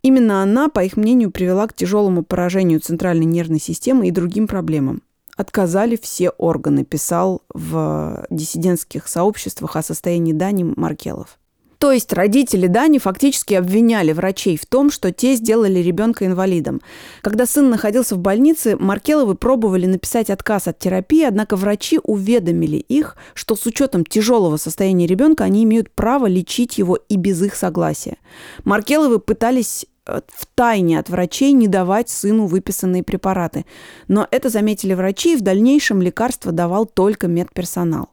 Именно 0.00 0.42
она, 0.42 0.68
по 0.68 0.84
их 0.84 0.96
мнению, 0.96 1.32
привела 1.32 1.66
к 1.66 1.74
тяжелому 1.74 2.22
поражению 2.22 2.78
центральной 2.78 3.24
нервной 3.24 3.58
системы 3.58 4.06
и 4.06 4.12
другим 4.12 4.46
проблемам 4.46 5.02
отказали 5.36 5.96
все 6.00 6.30
органы, 6.30 6.84
писал 6.84 7.42
в 7.52 8.26
диссидентских 8.30 9.06
сообществах 9.06 9.76
о 9.76 9.82
состоянии 9.82 10.32
Дани 10.32 10.64
Маркелов. 10.64 11.38
То 11.78 11.92
есть 11.92 12.12
родители 12.12 12.68
Дани 12.68 12.98
фактически 12.98 13.54
обвиняли 13.54 14.12
врачей 14.12 14.56
в 14.56 14.64
том, 14.64 14.90
что 14.90 15.12
те 15.12 15.34
сделали 15.34 15.80
ребенка 15.80 16.24
инвалидом. 16.24 16.80
Когда 17.20 17.44
сын 17.44 17.68
находился 17.68 18.14
в 18.14 18.18
больнице, 18.18 18.76
Маркеловы 18.78 19.34
пробовали 19.34 19.86
написать 19.86 20.30
отказ 20.30 20.68
от 20.68 20.78
терапии, 20.78 21.24
однако 21.24 21.56
врачи 21.56 22.00
уведомили 22.02 22.78
их, 22.78 23.16
что 23.34 23.56
с 23.56 23.66
учетом 23.66 24.04
тяжелого 24.04 24.56
состояния 24.56 25.06
ребенка 25.06 25.44
они 25.44 25.64
имеют 25.64 25.90
право 25.90 26.26
лечить 26.26 26.78
его 26.78 26.96
и 26.96 27.16
без 27.16 27.42
их 27.42 27.54
согласия. 27.54 28.16
Маркеловы 28.64 29.18
пытались 29.18 29.86
в 30.06 30.46
тайне 30.54 30.98
от 30.98 31.08
врачей 31.08 31.52
не 31.52 31.68
давать 31.68 32.08
сыну 32.08 32.46
выписанные 32.46 33.02
препараты. 33.02 33.66
Но 34.08 34.26
это 34.30 34.48
заметили 34.48 34.94
врачи, 34.94 35.34
и 35.34 35.36
в 35.36 35.42
дальнейшем 35.42 36.00
лекарство 36.00 36.52
давал 36.52 36.86
только 36.86 37.26
медперсонал. 37.26 38.10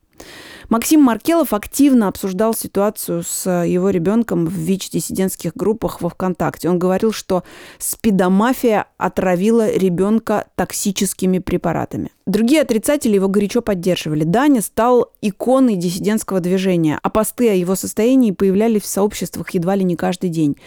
Максим 0.73 1.03
Маркелов 1.03 1.53
активно 1.53 2.07
обсуждал 2.07 2.55
ситуацию 2.55 3.21
с 3.21 3.47
его 3.47 3.91
ребенком 3.91 4.47
в 4.47 4.53
ВИЧ-диссидентских 4.53 5.51
группах 5.53 6.01
во 6.01 6.09
ВКонтакте. 6.09 6.67
Он 6.67 6.79
говорил, 6.79 7.13
что 7.13 7.43
спидомафия 7.77 8.87
отравила 8.97 9.71
ребенка 9.71 10.47
токсическими 10.55 11.37
препаратами. 11.37 12.09
Другие 12.25 12.63
отрицатели 12.63 13.13
его 13.13 13.27
горячо 13.27 13.61
поддерживали. 13.61 14.23
Даня 14.23 14.63
стал 14.63 15.11
иконой 15.21 15.75
диссидентского 15.75 16.39
движения, 16.39 16.99
а 17.03 17.09
посты 17.11 17.51
о 17.51 17.53
его 17.53 17.75
состоянии 17.75 18.31
появлялись 18.31 18.81
в 18.81 18.87
сообществах 18.87 19.51
едва 19.51 19.75
ли 19.75 19.83
не 19.83 19.95
каждый 19.95 20.31
день. 20.31 20.57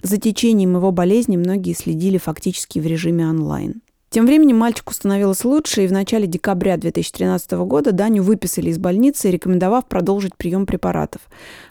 За 0.00 0.16
течением 0.16 0.76
его 0.76 0.92
болезни 0.92 1.36
многие 1.36 1.72
следили 1.72 2.18
фактически 2.18 2.78
в 2.78 2.86
режиме 2.86 3.26
онлайн. 3.26 3.82
Тем 4.08 4.24
временем 4.24 4.56
мальчику 4.56 4.94
становилось 4.94 5.44
лучше, 5.44 5.84
и 5.84 5.86
в 5.88 5.92
начале 5.92 6.26
декабря 6.26 6.76
2013 6.76 7.52
года 7.52 7.92
Даню 7.92 8.22
выписали 8.22 8.70
из 8.70 8.78
больницы, 8.78 9.30
рекомендовав 9.30 9.86
продолжить 9.86 10.36
прием 10.36 10.64
препаратов. 10.64 11.22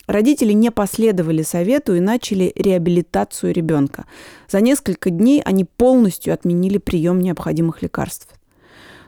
Родители 0.05 0.51
не 0.51 0.69
последовали 0.69 1.43
совету 1.43 1.95
и 1.95 2.01
начали 2.01 2.51
реабилитацию 2.55 3.53
ребенка. 3.53 4.05
За 4.49 4.59
несколько 4.59 5.09
дней 5.09 5.41
они 5.43 5.63
полностью 5.63 6.33
отменили 6.33 6.77
прием 6.77 7.19
необходимых 7.21 7.81
лекарств. 7.81 8.27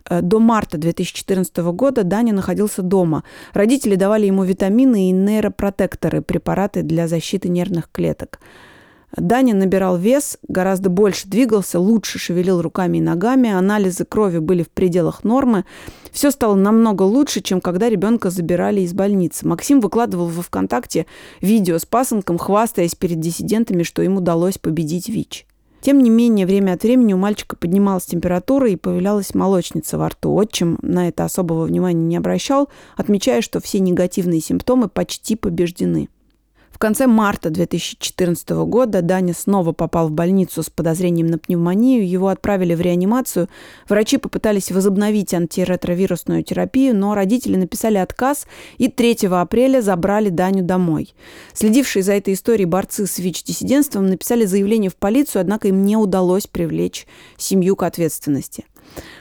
Э, 0.10 0.22
до 0.22 0.40
марта 0.40 0.78
2014 0.78 1.58
года 1.58 2.04
Даня 2.04 2.34
находился 2.34 2.82
дома. 2.82 3.24
Родители 3.54 3.96
давали 3.96 4.26
ему 4.26 4.44
витамины 4.44 5.10
и 5.10 5.12
нейропротекторы, 5.12 6.22
препараты 6.22 6.82
для 6.82 7.08
защиты 7.08 7.50
нервных 7.50 7.90
клеток. 7.92 8.40
Даня 9.16 9.56
набирал 9.56 9.98
вес, 9.98 10.38
гораздо 10.48 10.90
больше 10.90 11.28
двигался, 11.28 11.80
лучше 11.80 12.20
шевелил 12.20 12.62
руками 12.62 12.98
и 12.98 13.02
ногами, 13.02 13.50
анализы 13.50 14.04
крови 14.04 14.40
были 14.40 14.64
в 14.64 14.70
пределах 14.70 15.24
нормы. 15.24 15.64
Все 16.12 16.30
стало 16.30 16.56
намного 16.56 17.04
лучше, 17.04 17.42
чем 17.42 17.62
когда 17.62 17.90
ребенка 17.90 18.30
забирали 18.30 18.82
из 18.82 18.94
больницы. 18.94 19.48
Максим 19.48 19.80
выкладывал 19.80 20.28
во 20.28 20.42
ВКонтакте 20.42 21.06
видео 21.42 21.78
с 21.78 21.86
пасынком, 21.86 22.38
хвастаясь 22.38 22.96
перед 22.96 23.20
диссидентами, 23.20 23.84
что 23.84 24.02
им 24.02 24.18
удалось 24.18 24.58
победить 24.58 25.08
ВИЧ. 25.08 25.46
Тем 25.80 26.02
не 26.02 26.10
менее, 26.10 26.46
время 26.46 26.74
от 26.74 26.84
времени 26.84 27.14
у 27.14 27.18
мальчика 27.18 27.56
поднималась 27.56 28.06
температура 28.06 28.70
и 28.70 28.76
появлялась 28.76 29.34
молочница 29.34 29.98
во 29.98 30.10
рту. 30.10 30.34
Отчим 30.34 30.78
на 30.82 31.08
это 31.08 31.24
особого 31.24 31.66
внимания 31.66 32.04
не 32.04 32.18
обращал, 32.18 32.68
отмечая, 32.98 33.42
что 33.42 33.62
все 33.62 33.80
негативные 33.80 34.42
симптомы 34.42 34.90
почти 34.90 35.36
побеждены. 35.36 36.10
В 36.78 36.80
конце 36.80 37.08
марта 37.08 37.50
2014 37.50 38.50
года 38.68 39.02
Даня 39.02 39.34
снова 39.34 39.72
попал 39.72 40.10
в 40.10 40.12
больницу 40.12 40.62
с 40.62 40.70
подозрением 40.70 41.26
на 41.26 41.40
пневмонию. 41.40 42.08
Его 42.08 42.28
отправили 42.28 42.76
в 42.76 42.82
реанимацию. 42.82 43.50
Врачи 43.90 44.18
попытались 44.20 44.70
возобновить 44.70 45.34
антиретровирусную 45.34 46.44
терапию, 46.44 46.96
но 46.96 47.16
родители 47.16 47.56
написали 47.56 47.98
отказ 47.98 48.46
и 48.78 48.90
3 48.90 49.26
апреля 49.26 49.82
забрали 49.82 50.30
Даню 50.30 50.64
домой. 50.64 51.16
Следившие 51.56 52.04
за 52.04 52.14
этой 52.14 52.36
историей 52.36 52.68
борцы 52.68 53.08
с 53.08 53.18
ВИЧ-диссидентством 53.18 54.06
написали 54.06 54.46
заявление 54.46 54.92
в 54.92 54.98
полицию, 54.98 55.42
однако 55.42 55.70
им 55.70 55.84
не 55.84 55.98
удалось 55.98 56.46
привлечь 56.46 57.08
семью 57.38 57.76
к 57.76 57.82
ответственности. 57.82 58.66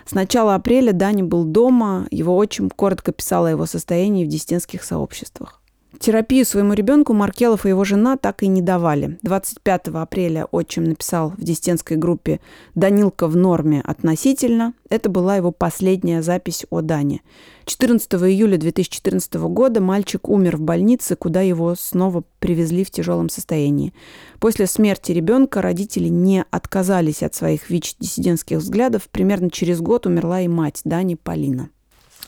С 0.05 0.13
начала 0.13 0.57
апреля 0.57 0.93
Даня 0.93 1.25
был 1.25 1.45
дома, 1.45 2.07
его 2.11 2.37
отчим 2.37 2.69
коротко 2.69 3.13
писал 3.13 3.47
о 3.47 3.51
его 3.51 3.65
состоянии 3.65 4.27
в 4.27 4.29
диссидентских 4.29 4.85
сообществах. 4.85 5.63
Терапию 5.99 6.45
своему 6.45 6.75
ребенку 6.75 7.15
Маркелов 7.15 7.65
и 7.65 7.71
его 7.71 7.85
жена 7.85 8.17
так 8.17 8.43
и 8.43 8.49
не 8.49 8.61
давали. 8.61 9.19
25 9.23 9.89
апреля 9.89 10.45
отчим 10.45 10.85
написал 10.85 11.31
в 11.31 11.43
диссидентской 11.43 11.97
группе 11.97 12.41
«Данилка 12.75 13.29
в 13.29 13.37
норме 13.37 13.81
относительно». 13.81 14.75
Это 14.91 15.09
была 15.09 15.37
его 15.37 15.53
последняя 15.53 16.23
запись 16.23 16.67
о 16.71 16.81
Дане. 16.81 17.23
14 17.65 18.13
июля 18.15 18.59
2014 18.59 19.35
года 19.35 19.81
мальчик 19.81 20.29
умер 20.29 20.59
в 20.59 20.61
больнице, 20.61 21.17
куда 21.17 21.41
его 21.41 21.75
снова 21.75 22.23
привезли 22.39 22.85
в 22.85 22.91
тяжелом 22.91 23.29
состоянии. 23.29 23.95
После 24.39 24.67
смерти 24.67 25.13
ребенка 25.13 25.63
родители 25.63 26.09
не 26.09 26.45
отказались 26.51 27.23
от 27.23 27.35
своих 27.35 27.71
ВИЧ-диссидентских 27.71 28.59
взглядов. 28.59 29.09
Примерно 29.11 29.51
через 29.51 29.81
год 29.81 30.07
умерла 30.07 30.41
и 30.43 30.49
мать 30.49 30.83
Дани 30.85 31.15
Полина. 31.17 31.71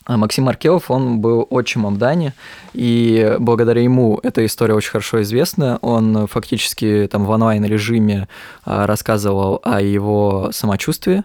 А 0.08 0.16
Максим 0.16 0.44
Маркелов, 0.44 0.90
он 0.90 1.20
был 1.20 1.46
отчимом 1.50 1.98
Дани, 1.98 2.32
и 2.72 3.36
благодаря 3.38 3.82
ему 3.82 4.18
эта 4.22 4.44
история 4.46 4.72
очень 4.72 4.92
хорошо 4.92 5.20
известна. 5.20 5.78
Он 5.82 6.26
фактически 6.26 7.06
там 7.12 7.26
в 7.26 7.30
онлайн-режиме 7.30 8.26
а, 8.64 8.86
рассказывал 8.86 9.60
о 9.64 9.82
его 9.82 10.48
самочувствии, 10.50 11.24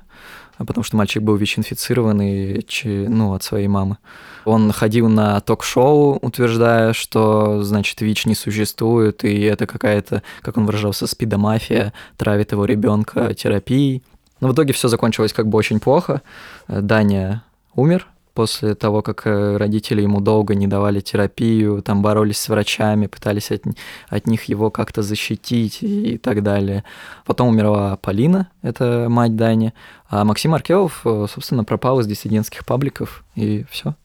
потому 0.58 0.84
что 0.84 0.98
мальчик 0.98 1.24
был 1.24 1.38
ВИЧ-инфицированный 1.38 2.68
ну, 3.08 3.34
от 3.34 3.44
своей 3.44 3.70
мамы. 3.70 4.00
Он 4.44 4.74
ходил 4.74 5.08
на 5.08 5.40
ток-шоу, 5.40 6.20
утверждая, 6.22 6.92
что, 6.92 7.64
значит, 7.64 8.02
ВИЧ 8.02 8.26
не 8.26 8.36
существует, 8.36 9.24
и 9.24 9.44
это 9.44 9.66
какая-то, 9.66 10.24
как 10.42 10.58
он 10.58 10.66
выражался, 10.66 11.08
спидомафия, 11.08 11.94
травит 12.18 12.52
его 12.52 12.66
ребенка 12.66 13.34
терапией. 13.34 14.04
Но 14.42 14.50
в 14.50 14.54
итоге 14.54 14.74
все 14.74 14.90
закончилось 14.90 15.32
как 15.32 15.48
бы 15.48 15.58
очень 15.58 15.80
плохо. 15.80 16.22
Даня 16.68 17.44
умер, 17.76 18.08
после 18.34 18.76
того, 18.76 19.02
как 19.02 19.26
э, 19.26 19.58
родители 19.58 20.02
ему 20.02 20.20
долго 20.20 20.56
не 20.56 20.68
давали 20.68 21.00
терапию, 21.00 21.82
там 21.82 22.02
боролись 22.02 22.40
с 22.40 22.50
врачами, 22.50 23.08
пытались 23.08 23.52
от, 23.52 23.64
от 24.10 24.28
них 24.28 24.46
его 24.46 24.72
как-то 24.72 25.02
защитить 25.04 25.84
и, 25.84 26.14
и 26.14 26.18
так 26.18 26.42
далее. 26.44 26.84
Потом 27.26 27.50
умерла 27.50 27.98
Полина, 27.98 28.50
это 28.62 29.08
мать 29.10 29.36
Дани, 29.36 29.74
а 30.10 30.24
Максим 30.24 30.54
Аркелов, 30.54 31.02
э, 31.06 31.28
собственно, 31.32 31.64
пропал 31.64 32.00
из 32.00 32.08
диссидентских 32.08 32.66
пабликов, 32.66 33.24
и 33.36 33.66
все. 33.70 33.96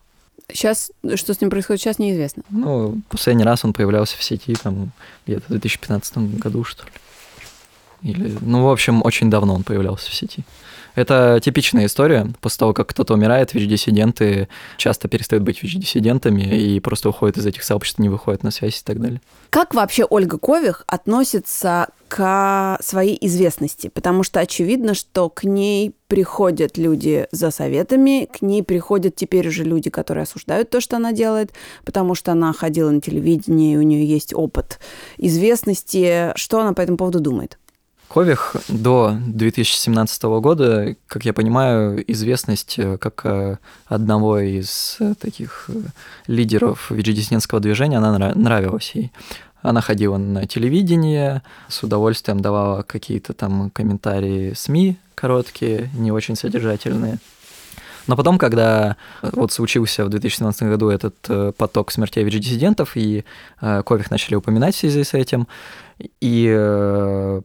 Сейчас, 0.50 0.90
что 1.16 1.34
с 1.34 1.40
ним 1.40 1.50
происходит, 1.50 1.82
сейчас 1.82 1.98
неизвестно. 1.98 2.42
Ну, 2.48 3.00
последний 3.10 3.44
раз 3.44 3.64
он 3.64 3.74
появлялся 3.74 4.16
в 4.16 4.22
сети 4.22 4.54
там 4.54 4.92
где-то 5.26 5.44
в 5.44 5.50
2015 5.50 6.38
году, 6.38 6.64
что 6.64 6.84
ли. 6.84 6.90
Или, 8.02 8.36
ну, 8.40 8.64
в 8.64 8.70
общем, 8.70 9.02
очень 9.04 9.28
давно 9.28 9.54
он 9.54 9.62
появлялся 9.62 10.10
в 10.10 10.14
сети. 10.14 10.44
Это 10.98 11.38
типичная 11.40 11.86
история. 11.86 12.26
После 12.40 12.58
того, 12.58 12.74
как 12.74 12.88
кто-то 12.88 13.14
умирает, 13.14 13.54
ВИЧ-диссиденты 13.54 14.48
часто 14.78 15.06
перестают 15.06 15.44
быть 15.44 15.62
ВИЧ-диссидентами 15.62 16.42
и 16.42 16.80
просто 16.80 17.10
уходят 17.10 17.38
из 17.38 17.46
этих 17.46 17.62
сообществ, 17.62 18.00
не 18.00 18.08
выходят 18.08 18.42
на 18.42 18.50
связь 18.50 18.80
и 18.80 18.84
так 18.84 19.00
далее. 19.00 19.20
Как 19.50 19.74
вообще 19.74 20.04
Ольга 20.04 20.38
Кових 20.38 20.82
относится 20.88 21.86
к 22.08 22.78
своей 22.82 23.16
известности? 23.20 23.86
Потому 23.94 24.24
что 24.24 24.40
очевидно, 24.40 24.94
что 24.94 25.28
к 25.28 25.44
ней 25.44 25.94
приходят 26.08 26.76
люди 26.76 27.28
за 27.30 27.52
советами, 27.52 28.28
к 28.32 28.42
ней 28.42 28.64
приходят 28.64 29.14
теперь 29.14 29.46
уже 29.46 29.62
люди, 29.62 29.90
которые 29.90 30.22
осуждают 30.22 30.68
то, 30.70 30.80
что 30.80 30.96
она 30.96 31.12
делает, 31.12 31.52
потому 31.84 32.16
что 32.16 32.32
она 32.32 32.52
ходила 32.52 32.90
на 32.90 33.00
телевидение, 33.00 33.74
и 33.74 33.76
у 33.76 33.82
нее 33.82 34.04
есть 34.04 34.34
опыт 34.34 34.80
известности. 35.16 36.32
Что 36.34 36.58
она 36.58 36.72
по 36.72 36.80
этому 36.80 36.98
поводу 36.98 37.20
думает? 37.20 37.56
Кових 38.08 38.56
до 38.68 39.14
2017 39.26 40.22
года, 40.40 40.96
как 41.06 41.26
я 41.26 41.34
понимаю, 41.34 42.02
известность 42.10 42.78
э, 42.78 42.96
как 42.96 43.20
э, 43.24 43.58
одного 43.84 44.38
из 44.38 44.96
э, 44.98 45.12
таких 45.20 45.68
лидеров 46.26 46.90
виджидисненского 46.90 47.60
движения, 47.60 47.98
она 47.98 48.32
нравилась 48.34 48.92
ей. 48.94 49.12
Она 49.60 49.82
ходила 49.82 50.16
на 50.16 50.46
телевидение, 50.46 51.42
с 51.68 51.82
удовольствием 51.82 52.40
давала 52.40 52.82
какие-то 52.82 53.34
там 53.34 53.68
комментарии 53.70 54.54
СМИ 54.54 54.96
короткие, 55.14 55.90
не 55.94 56.10
очень 56.10 56.36
содержательные. 56.36 57.18
Но 58.06 58.16
потом, 58.16 58.38
когда 58.38 58.96
вот 59.20 59.52
случился 59.52 60.06
в 60.06 60.08
2017 60.08 60.62
году 60.62 60.88
этот 60.88 61.56
поток 61.58 61.90
смертей 61.90 62.24
ВИЧ-диссидентов, 62.24 62.96
и 62.96 63.24
Кових 63.60 64.10
начали 64.10 64.36
упоминать 64.36 64.74
в 64.74 64.78
связи 64.78 65.04
с 65.04 65.12
этим, 65.12 65.46
и 66.20 67.42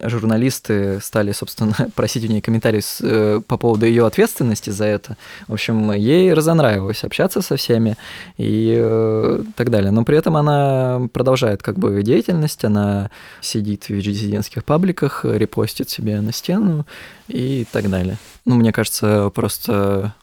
журналисты 0.00 1.00
стали, 1.00 1.32
собственно, 1.32 1.74
просить 1.94 2.24
у 2.24 2.28
нее 2.28 2.42
комментарий 2.42 2.82
с, 2.82 2.98
э, 3.02 3.40
по 3.46 3.56
поводу 3.56 3.86
ее 3.86 4.06
ответственности 4.06 4.70
за 4.70 4.84
это. 4.84 5.16
В 5.48 5.52
общем, 5.52 5.92
ей 5.92 6.32
разонравилось 6.32 7.04
общаться 7.04 7.42
со 7.42 7.56
всеми 7.56 7.96
и 8.36 8.74
э, 8.76 9.42
так 9.56 9.70
далее. 9.70 9.90
Но 9.90 10.04
при 10.04 10.16
этом 10.18 10.36
она 10.36 11.08
продолжает 11.12 11.62
как 11.62 11.78
бы 11.78 12.02
деятельность, 12.02 12.64
она 12.64 13.10
сидит 13.40 13.84
в 13.84 13.90
резидентских 13.90 14.64
пабликах, 14.64 15.24
репостит 15.24 15.90
себе 15.90 16.20
на 16.20 16.32
стену 16.32 16.86
и 17.28 17.66
так 17.70 17.90
далее. 17.90 18.18
Ну, 18.44 18.56
мне 18.56 18.72
кажется, 18.72 19.30
просто 19.34 20.14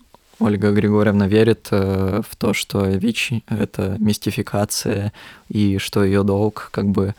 Ольга 0.41 0.71
Григорьевна 0.71 1.27
верит 1.27 1.67
э, 1.69 2.21
в 2.27 2.35
то, 2.35 2.53
что 2.53 2.85
ВИЧ— 2.85 3.33
это 3.47 3.95
мистификация, 3.99 5.13
и 5.49 5.77
что 5.77 6.03
ее 6.03 6.23
долг 6.23 6.69
как 6.71 6.85
бы 6.87 7.13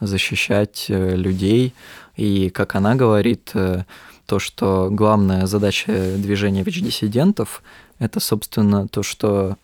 защищать 0.00 0.86
э, 0.88 1.16
людей. 1.16 1.72
И, 2.16 2.50
как 2.50 2.74
она 2.74 2.94
говорит, 2.94 3.50
э, 3.54 3.84
то, 4.26 4.38
что 4.38 4.88
главная 4.90 5.46
задача 5.46 6.16
движения 6.16 6.62
ВИЧ-диссидентов— 6.62 7.62
это, 7.98 8.20
собственно, 8.20 8.88
то, 8.88 9.02
что 9.02 9.56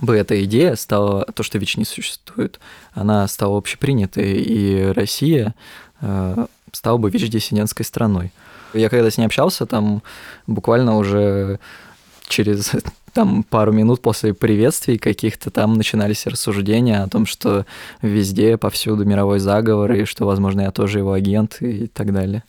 бы 0.00 0.16
эта 0.16 0.42
идея 0.44 0.74
стала, 0.74 1.24
то, 1.24 1.42
что 1.42 1.58
ВИЧ 1.58 1.76
не 1.76 1.84
существует, 1.84 2.58
она 2.92 3.28
стала 3.28 3.56
общепринятой, 3.56 4.32
и 4.32 4.84
Россия 4.86 5.54
э, 6.00 6.46
стала 6.72 6.98
бы 6.98 7.10
ВИЧ-диссидентской 7.10 7.84
страной. 7.84 8.32
Я 8.74 8.88
когда 8.88 9.10
с 9.10 9.18
ней 9.18 9.26
общался, 9.26 9.66
там 9.66 10.02
буквально 10.46 10.96
уже 10.96 11.60
через 12.28 12.72
там 13.12 13.42
пару 13.42 13.72
минут 13.72 14.00
после 14.00 14.34
приветствий 14.34 14.98
каких-то 14.98 15.50
там 15.50 15.74
начинались 15.74 16.26
рассуждения 16.26 17.02
о 17.02 17.08
том, 17.08 17.26
что 17.26 17.66
везде, 18.00 18.56
повсюду 18.56 19.04
мировой 19.04 19.38
заговор, 19.38 19.92
и 19.92 20.04
что, 20.04 20.26
возможно, 20.26 20.62
я 20.62 20.70
тоже 20.70 20.98
его 20.98 21.12
агент 21.12 21.58
и 21.60 21.86
так 21.86 22.12
далее. 22.12 22.42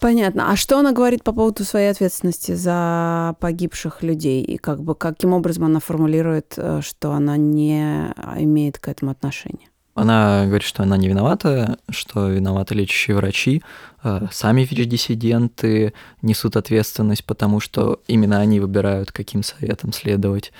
Понятно. 0.00 0.50
А 0.50 0.56
что 0.56 0.78
она 0.80 0.90
говорит 0.92 1.22
по 1.22 1.32
поводу 1.32 1.62
своей 1.62 1.88
ответственности 1.88 2.54
за 2.56 3.36
погибших 3.38 4.02
людей? 4.02 4.42
И 4.42 4.58
как 4.58 4.82
бы 4.82 4.96
каким 4.96 5.32
образом 5.32 5.64
она 5.64 5.78
формулирует, 5.78 6.54
э, 6.56 6.80
что 6.82 7.12
она 7.12 7.36
не 7.36 8.12
имеет 8.38 8.80
к 8.80 8.88
этому 8.88 9.12
отношения? 9.12 9.71
Она 9.94 10.46
говорит, 10.46 10.66
что 10.66 10.82
она 10.82 10.96
не 10.96 11.08
виновата, 11.08 11.78
что 11.90 12.28
виноваты 12.28 12.74
лечащие 12.74 13.16
врачи, 13.16 13.62
а 14.02 14.26
сами 14.32 14.62
ВИЧ-диссиденты 14.62 15.92
несут 16.22 16.56
ответственность, 16.56 17.24
потому 17.24 17.60
что 17.60 18.00
именно 18.06 18.40
они 18.40 18.58
выбирают, 18.58 19.12
каким 19.12 19.42
советам 19.42 19.92
следовать. 19.92 20.52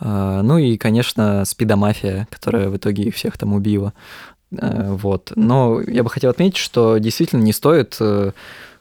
А, 0.00 0.42
ну 0.42 0.56
и, 0.56 0.78
конечно, 0.78 1.44
спидомафия, 1.44 2.26
которая 2.30 2.70
в 2.70 2.76
итоге 2.76 3.04
их 3.04 3.14
всех 3.14 3.36
там 3.36 3.52
убила. 3.52 3.92
А, 4.58 4.94
вот. 4.94 5.32
Но 5.36 5.80
я 5.82 6.02
бы 6.02 6.08
хотел 6.08 6.30
отметить, 6.30 6.56
что 6.56 6.96
действительно 6.96 7.42
не 7.42 7.52
стоит 7.52 7.96
э, 8.00 8.32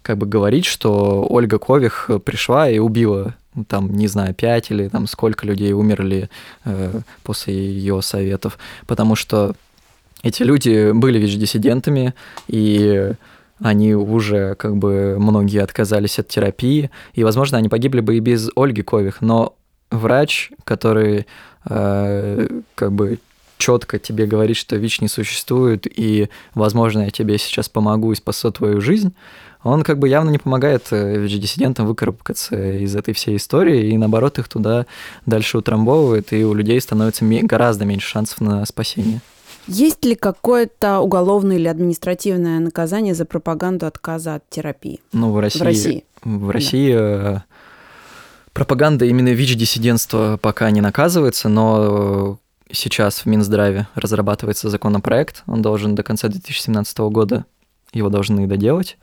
как 0.02 0.18
бы 0.18 0.26
говорить, 0.26 0.66
что 0.66 1.28
Ольга 1.30 1.60
Кових 1.60 2.10
пришла 2.24 2.70
и 2.70 2.80
убила 2.80 3.36
там, 3.68 3.94
не 3.94 4.08
знаю, 4.08 4.34
пять 4.34 4.72
или 4.72 4.88
там 4.88 5.08
сколько 5.08 5.46
людей 5.46 5.74
умерли 5.74 6.30
э, 6.66 7.02
после 7.24 7.54
ее 7.54 8.02
советов, 8.02 8.58
потому 8.88 9.16
что 9.16 9.56
эти 10.24 10.44
люди 10.44 10.92
были 10.92 11.20
ВИЧ-диссидентами, 11.20 12.14
и 12.48 13.14
они 13.62 13.94
уже, 13.94 14.56
как 14.56 14.78
бы, 14.78 15.18
многие 15.20 15.62
отказались 15.62 16.20
от 16.20 16.28
терапии, 16.28 16.92
и, 17.14 17.24
возможно, 17.24 17.58
они 17.58 17.70
погибли 17.70 18.00
бы 18.02 18.16
и 18.16 18.20
без 18.20 18.50
Ольги 18.56 18.82
Кових, 18.82 19.22
но 19.22 19.56
врач, 19.92 20.52
который, 20.64 21.26
э, 21.70 22.48
как 22.76 22.92
бы, 22.92 23.20
четко 23.58 24.00
тебе 24.00 24.26
говорит, 24.26 24.56
что 24.56 24.78
ВИЧ 24.78 25.02
не 25.02 25.08
существует, 25.10 25.86
и, 25.86 26.30
возможно, 26.54 27.02
я 27.02 27.10
тебе 27.10 27.38
сейчас 27.38 27.68
помогу 27.68 28.14
и 28.14 28.16
спасу 28.16 28.52
твою 28.52 28.80
жизнь, 28.80 29.14
он 29.64 29.84
как 29.84 30.00
бы 30.00 30.08
явно 30.08 30.30
не 30.30 30.38
помогает 30.38 30.88
э, 30.92 31.18
ВИЧ-диссидентам 31.20 31.86
выкарабкаться 31.86 32.56
из 32.56 32.96
этой 32.96 33.14
всей 33.14 33.36
истории, 33.36 33.90
и 33.90 33.98
наоборот 33.98 34.40
их 34.40 34.48
туда 34.48 34.86
дальше 35.26 35.58
утрамбовывает, 35.58 36.32
и 36.32 36.46
у 36.46 36.54
людей 36.54 36.80
становится 36.80 37.26
гораздо 37.26 37.84
меньше 37.84 38.08
шансов 38.08 38.40
на 38.40 38.66
спасение. 38.66 39.20
Есть 39.70 40.04
ли 40.04 40.16
какое-то 40.16 41.00
уголовное 41.00 41.58
или 41.58 41.68
административное 41.68 42.60
наказание 42.60 43.14
за 43.14 43.26
пропаганду 43.26 43.86
отказа 43.86 44.36
от 44.36 44.50
терапии? 44.50 45.00
Ну, 45.14 45.32
в 45.32 45.40
России... 45.40 45.60
В 45.60 45.64
России, 45.64 46.06
в 46.24 46.50
России 46.50 46.94
да. 46.94 47.00
Э, 47.00 47.40
пропаганда 48.54 49.06
именно 49.06 49.30
ВИЧ-диссидентства 49.30 50.38
пока 50.42 50.72
не 50.72 50.82
наказывается, 50.82 51.50
но 51.50 52.40
сейчас 52.72 53.20
в 53.20 53.26
Минздраве 53.28 53.88
разрабатывается 53.94 54.70
законопроект, 54.70 55.44
он 55.46 55.62
должен 55.62 55.94
до 55.94 56.02
конца 56.02 56.28
2017 56.30 56.98
года 56.98 57.46
его 57.94 58.10
должны 58.10 58.48
доделать, 58.48 58.98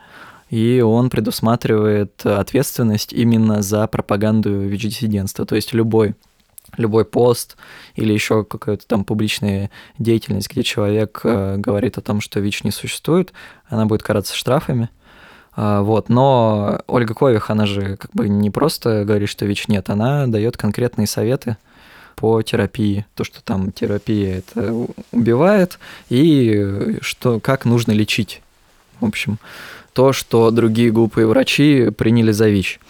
и 0.51 0.81
он 0.81 1.11
предусматривает 1.11 2.25
ответственность 2.25 3.13
именно 3.13 3.63
за 3.63 3.87
пропаганду 3.87 4.61
ВИЧ-диссидентства. 4.61 5.47
То 5.47 5.57
есть 5.57 5.73
любой 5.73 6.15
любой 6.77 7.05
пост 7.05 7.57
или 7.95 8.13
еще 8.13 8.45
какая-то 8.45 8.87
там 8.87 9.05
публичная 9.05 9.71
деятельность, 9.99 10.51
где 10.51 10.63
человек 10.63 11.21
э, 11.25 11.57
говорит 11.57 11.99
о 11.99 12.03
том, 12.03 12.21
что 12.21 12.41
ВИЧ 12.41 12.65
не 12.65 12.71
существует, 12.71 13.33
она 13.69 13.87
будет 13.87 14.03
караться 14.03 14.35
штрафами. 14.35 14.91
А, 15.57 15.83
вот. 15.83 16.09
Но 16.09 16.83
Ольга 16.87 17.15
Кових, 17.15 17.51
она 17.51 17.67
же 17.67 17.97
как 17.97 18.13
бы 18.13 18.29
не 18.29 18.51
просто 18.51 19.05
говорит, 19.05 19.29
что 19.29 19.47
ВИЧ 19.47 19.69
нет, 19.69 19.91
она 19.91 20.27
дает 20.27 20.57
конкретные 20.57 21.07
советы 21.07 21.57
по 22.15 22.43
терапии. 22.43 23.07
То, 23.15 23.25
что 23.25 23.43
там 23.43 23.73
терапия 23.73 24.39
это 24.39 24.75
убивает, 25.13 25.79
и 26.09 26.99
что, 27.01 27.41
как 27.41 27.65
нужно 27.65 27.93
лечить. 27.93 28.43
В 29.01 29.05
общем, 29.05 29.39
то, 29.93 30.13
что 30.13 30.51
другие 30.51 30.91
глупые 30.91 31.27
врачи 31.27 31.91
приняли 31.91 32.33
за 32.33 32.49
ВИЧ. 32.49 32.81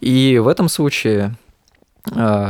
И 0.00 0.38
в 0.42 0.48
этом 0.48 0.68
случае 0.68 1.36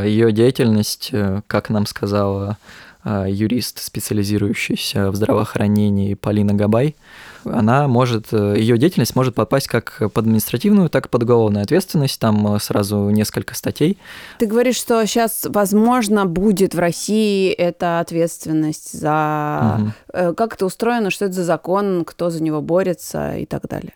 ее 0.04 0.32
деятельность, 0.32 1.10
э, 1.12 1.42
как 1.46 1.70
нам 1.70 1.86
сказала 1.86 2.56
а, 3.02 3.26
юрист, 3.26 3.82
специализирующийся 3.82 5.10
в 5.10 5.16
здравоохранении 5.16 6.14
Полина 6.14 6.52
Габай, 6.52 6.96
она 7.44 7.88
может, 7.88 8.26
э, 8.32 8.56
ее 8.58 8.76
деятельность 8.76 9.16
может 9.16 9.34
попасть 9.34 9.66
как 9.66 9.98
под 9.98 10.18
административную, 10.18 10.90
так 10.90 11.06
и 11.06 11.08
под 11.08 11.22
уголовную 11.22 11.62
ответственность. 11.62 12.20
Там 12.20 12.54
э, 12.54 12.60
сразу 12.60 13.08
несколько 13.08 13.54
статей. 13.54 13.96
Ты 14.38 14.46
говоришь, 14.46 14.76
что 14.76 15.04
сейчас, 15.06 15.46
возможно, 15.48 16.26
будет 16.26 16.74
в 16.74 16.78
России 16.78 17.50
эта 17.50 18.00
ответственность 18.00 18.92
за... 18.92 19.92
Угу. 20.12 20.34
Как 20.34 20.54
это 20.54 20.66
устроено, 20.66 21.10
что 21.10 21.24
это 21.24 21.34
за 21.34 21.44
закон, 21.44 22.04
кто 22.04 22.30
за 22.30 22.42
него 22.42 22.60
борется 22.60 23.36
и 23.36 23.46
так 23.46 23.66
далее? 23.68 23.94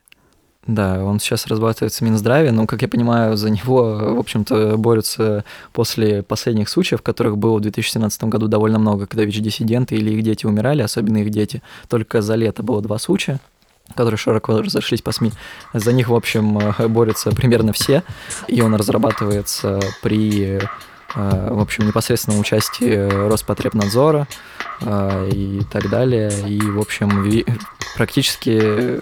Да, 0.66 1.04
он 1.04 1.20
сейчас 1.20 1.46
разрабатывается 1.46 2.04
в 2.04 2.08
Минздраве, 2.08 2.50
но, 2.50 2.66
как 2.66 2.80
я 2.82 2.88
понимаю, 2.88 3.36
за 3.36 3.50
него, 3.50 4.14
в 4.14 4.18
общем-то, 4.18 4.76
борются 4.78 5.44
после 5.72 6.22
последних 6.22 6.68
случаев, 6.68 7.02
которых 7.02 7.36
было 7.36 7.58
в 7.58 7.60
2017 7.60 8.24
году 8.24 8.48
довольно 8.48 8.78
много, 8.78 9.06
когда 9.06 9.24
ВИЧ-диссиденты 9.24 9.96
или 9.96 10.12
их 10.12 10.22
дети 10.22 10.46
умирали, 10.46 10.80
особенно 10.80 11.18
их 11.18 11.30
дети. 11.30 11.62
Только 11.88 12.22
за 12.22 12.34
лето 12.34 12.62
было 12.62 12.80
два 12.80 12.98
случая 12.98 13.40
которые 13.94 14.16
широко 14.16 14.62
разошлись 14.62 15.02
по 15.02 15.12
СМИ. 15.12 15.30
За 15.74 15.92
них, 15.92 16.08
в 16.08 16.14
общем, 16.14 16.58
борются 16.88 17.30
примерно 17.32 17.74
все, 17.74 18.02
и 18.48 18.62
он 18.62 18.74
разрабатывается 18.74 19.78
при 20.00 20.58
э, 21.14 21.50
в 21.50 21.60
общем, 21.60 21.86
непосредственном 21.86 22.40
участии 22.40 23.28
Роспотребнадзора 23.28 24.26
э, 24.80 25.30
и 25.30 25.62
так 25.70 25.90
далее. 25.90 26.32
И, 26.48 26.58
в 26.62 26.80
общем, 26.80 27.44
практически 27.94 29.00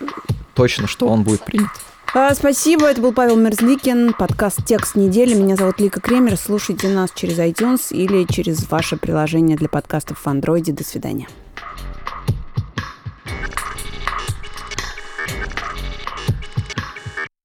точно, 0.54 0.86
что 0.86 1.08
он 1.08 1.22
будет 1.22 1.44
принят. 1.44 1.70
А, 2.14 2.34
спасибо, 2.34 2.86
это 2.86 3.00
был 3.00 3.14
Павел 3.14 3.36
Мерзликин, 3.36 4.12
подкаст 4.12 4.66
«Текст 4.66 4.96
недели». 4.96 5.32
Меня 5.34 5.56
зовут 5.56 5.80
Лика 5.80 5.98
Кремер. 5.98 6.36
Слушайте 6.36 6.88
нас 6.88 7.10
через 7.14 7.38
iTunes 7.38 7.86
или 7.90 8.26
через 8.30 8.70
ваше 8.70 8.98
приложение 8.98 9.56
для 9.56 9.70
подкастов 9.70 10.18
в 10.18 10.26
Андроиде. 10.26 10.72
До 10.72 10.84
свидания. 10.84 11.26